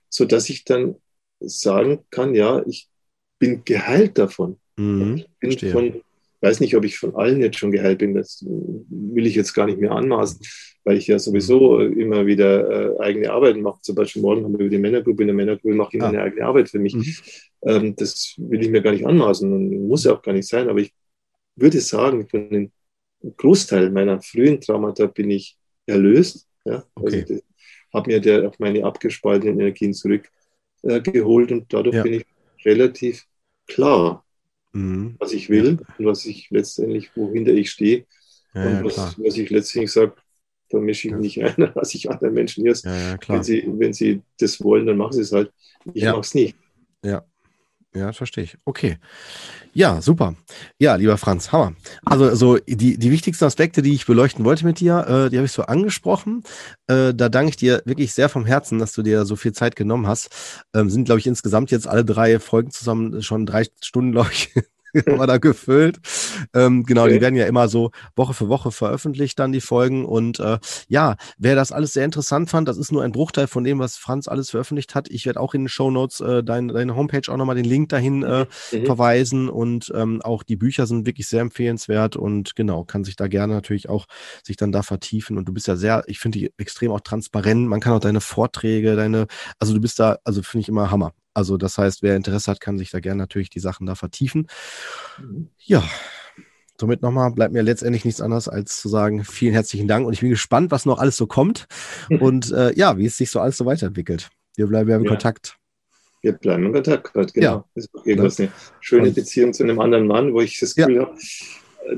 [0.08, 0.96] sodass ich dann
[1.40, 2.88] sagen kann, ja, ich
[3.38, 4.58] bin geheilt davon.
[4.76, 5.16] Mhm.
[5.16, 5.72] Ich bin Verstehe.
[5.72, 6.02] von
[6.40, 9.66] weiß nicht, ob ich von allen jetzt schon geheilt bin, das will ich jetzt gar
[9.66, 10.40] nicht mehr anmaßen,
[10.84, 13.80] weil ich ja sowieso immer wieder äh, eigene Arbeiten mache.
[13.82, 16.08] Zum Beispiel morgen haben wir über die Männergruppe, in der Männergruppe mache ich immer ah.
[16.08, 16.94] eine eigene Arbeit für mich.
[16.94, 17.14] Mhm.
[17.66, 20.68] Ähm, das will ich mir gar nicht anmaßen und muss ja auch gar nicht sein,
[20.68, 20.94] aber ich
[21.56, 22.70] würde sagen, von dem
[23.36, 26.48] Großteil meiner frühen Traumata bin ich erlöst.
[26.64, 26.84] Ja?
[26.94, 27.24] Okay.
[27.28, 27.40] Also
[27.92, 32.02] habe mir der, auf meine abgespaltenen Energien zurückgeholt äh, und dadurch ja.
[32.02, 32.26] bin ich
[32.64, 33.26] relativ
[33.66, 34.24] klar
[34.72, 35.14] mhm.
[35.18, 35.94] was ich will ja.
[35.98, 38.04] und was ich letztendlich, wohinter ich stehe.
[38.54, 40.14] Ja, und was, was, ich letztendlich sage,
[40.70, 42.84] da mische ich nicht ein, was ich anderen Menschen erst.
[42.84, 45.52] wenn, sie, wenn sie das wollen, dann machen sie es halt.
[45.94, 46.56] Ich mache es nicht.
[47.04, 47.24] Ja.
[47.92, 48.56] Ja, verstehe ich.
[48.64, 48.98] Okay.
[49.72, 50.34] Ja, super.
[50.78, 51.74] Ja, lieber Franz, Hammer.
[52.04, 55.46] Also so die, die wichtigsten Aspekte, die ich beleuchten wollte mit dir, äh, die habe
[55.46, 56.44] ich so angesprochen.
[56.86, 59.74] Äh, da danke ich dir wirklich sehr vom Herzen, dass du dir so viel Zeit
[59.74, 60.30] genommen hast.
[60.72, 64.52] Ähm, sind, glaube ich, insgesamt jetzt alle drei Folgen zusammen schon drei Stunden, glaube ich,
[65.06, 65.98] war da gefüllt.
[66.54, 67.14] Ähm, genau, okay.
[67.14, 70.04] die werden ja immer so Woche für Woche veröffentlicht, dann die Folgen.
[70.04, 73.64] Und äh, ja, wer das alles sehr interessant fand, das ist nur ein Bruchteil von
[73.64, 75.08] dem, was Franz alles veröffentlicht hat.
[75.10, 77.88] Ich werde auch in den Show Notes äh, dein, deine Homepage auch nochmal den Link
[77.90, 78.86] dahin äh, mhm.
[78.86, 79.48] verweisen.
[79.48, 83.54] Und ähm, auch die Bücher sind wirklich sehr empfehlenswert und genau, kann sich da gerne
[83.54, 84.06] natürlich auch
[84.44, 85.38] sich dann da vertiefen.
[85.38, 87.68] Und du bist ja sehr, ich finde die extrem auch transparent.
[87.68, 89.26] Man kann auch deine Vorträge, deine,
[89.58, 91.12] also du bist da, also finde ich immer Hammer.
[91.40, 94.46] Also das heißt, wer Interesse hat, kann sich da gerne natürlich die Sachen da vertiefen.
[95.18, 95.48] Mhm.
[95.56, 95.82] Ja,
[96.78, 100.20] somit nochmal bleibt mir letztendlich nichts anderes als zu sagen, vielen herzlichen Dank und ich
[100.20, 101.66] bin gespannt, was noch alles so kommt
[102.20, 104.28] und äh, ja, wie es sich so alles so weiterentwickelt.
[104.54, 105.08] Wir bleiben ja im ja.
[105.08, 105.56] Kontakt.
[106.20, 107.32] Wir bleiben in Kontakt, genau.
[107.40, 107.64] Ja.
[107.74, 110.96] Das ist okay, eine schöne und, Beziehung zu einem anderen Mann, wo ich das Gefühl
[110.96, 111.02] ja.
[111.06, 111.16] habe,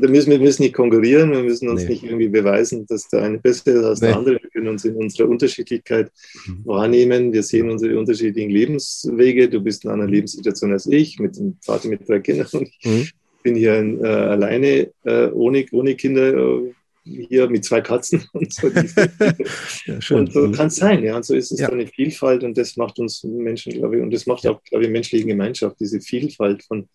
[0.00, 1.90] da müssen wir müssen nicht konkurrieren, wir müssen uns nee.
[1.90, 4.08] nicht irgendwie beweisen, dass der eine besser ist als nee.
[4.08, 4.34] der andere.
[4.42, 6.10] Wir können uns in unserer Unterschiedlichkeit
[6.46, 6.62] mhm.
[6.64, 7.32] wahrnehmen.
[7.32, 9.48] Wir sehen unsere unterschiedlichen Lebenswege.
[9.48, 10.12] Du bist in einer mhm.
[10.12, 12.48] Lebenssituation als ich, mit einem Vater mit drei Kindern.
[12.52, 13.08] Und ich mhm.
[13.42, 16.72] bin hier äh, alleine, äh, ohne, ohne Kinder, äh,
[17.04, 18.68] hier mit zwei Katzen und so.
[19.86, 20.52] ja, und so mhm.
[20.52, 21.16] kann es sein, ja.
[21.16, 21.68] Und so ist es ja.
[21.68, 24.90] eine Vielfalt und das macht uns Menschen, glaube ich, und das macht auch, glaube ich,
[24.90, 26.88] menschliche Gemeinschaft, diese Vielfalt von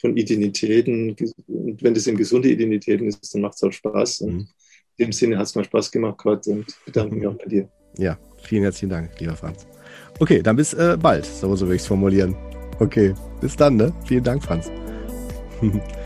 [0.00, 1.16] von Identitäten.
[1.46, 4.22] Und wenn das in gesunde Identitäten ist, dann macht es auch Spaß.
[4.22, 4.48] Und mhm.
[4.96, 7.68] in dem Sinne hat es mir Spaß gemacht gerade und bedanke mich auch bei dir.
[7.98, 9.66] Ja, vielen herzlichen Dank, lieber Franz.
[10.18, 12.36] Okay, dann bis äh, bald, so, so will ich es formulieren.
[12.78, 13.92] Okay, bis dann, ne?
[14.06, 14.70] Vielen Dank, Franz.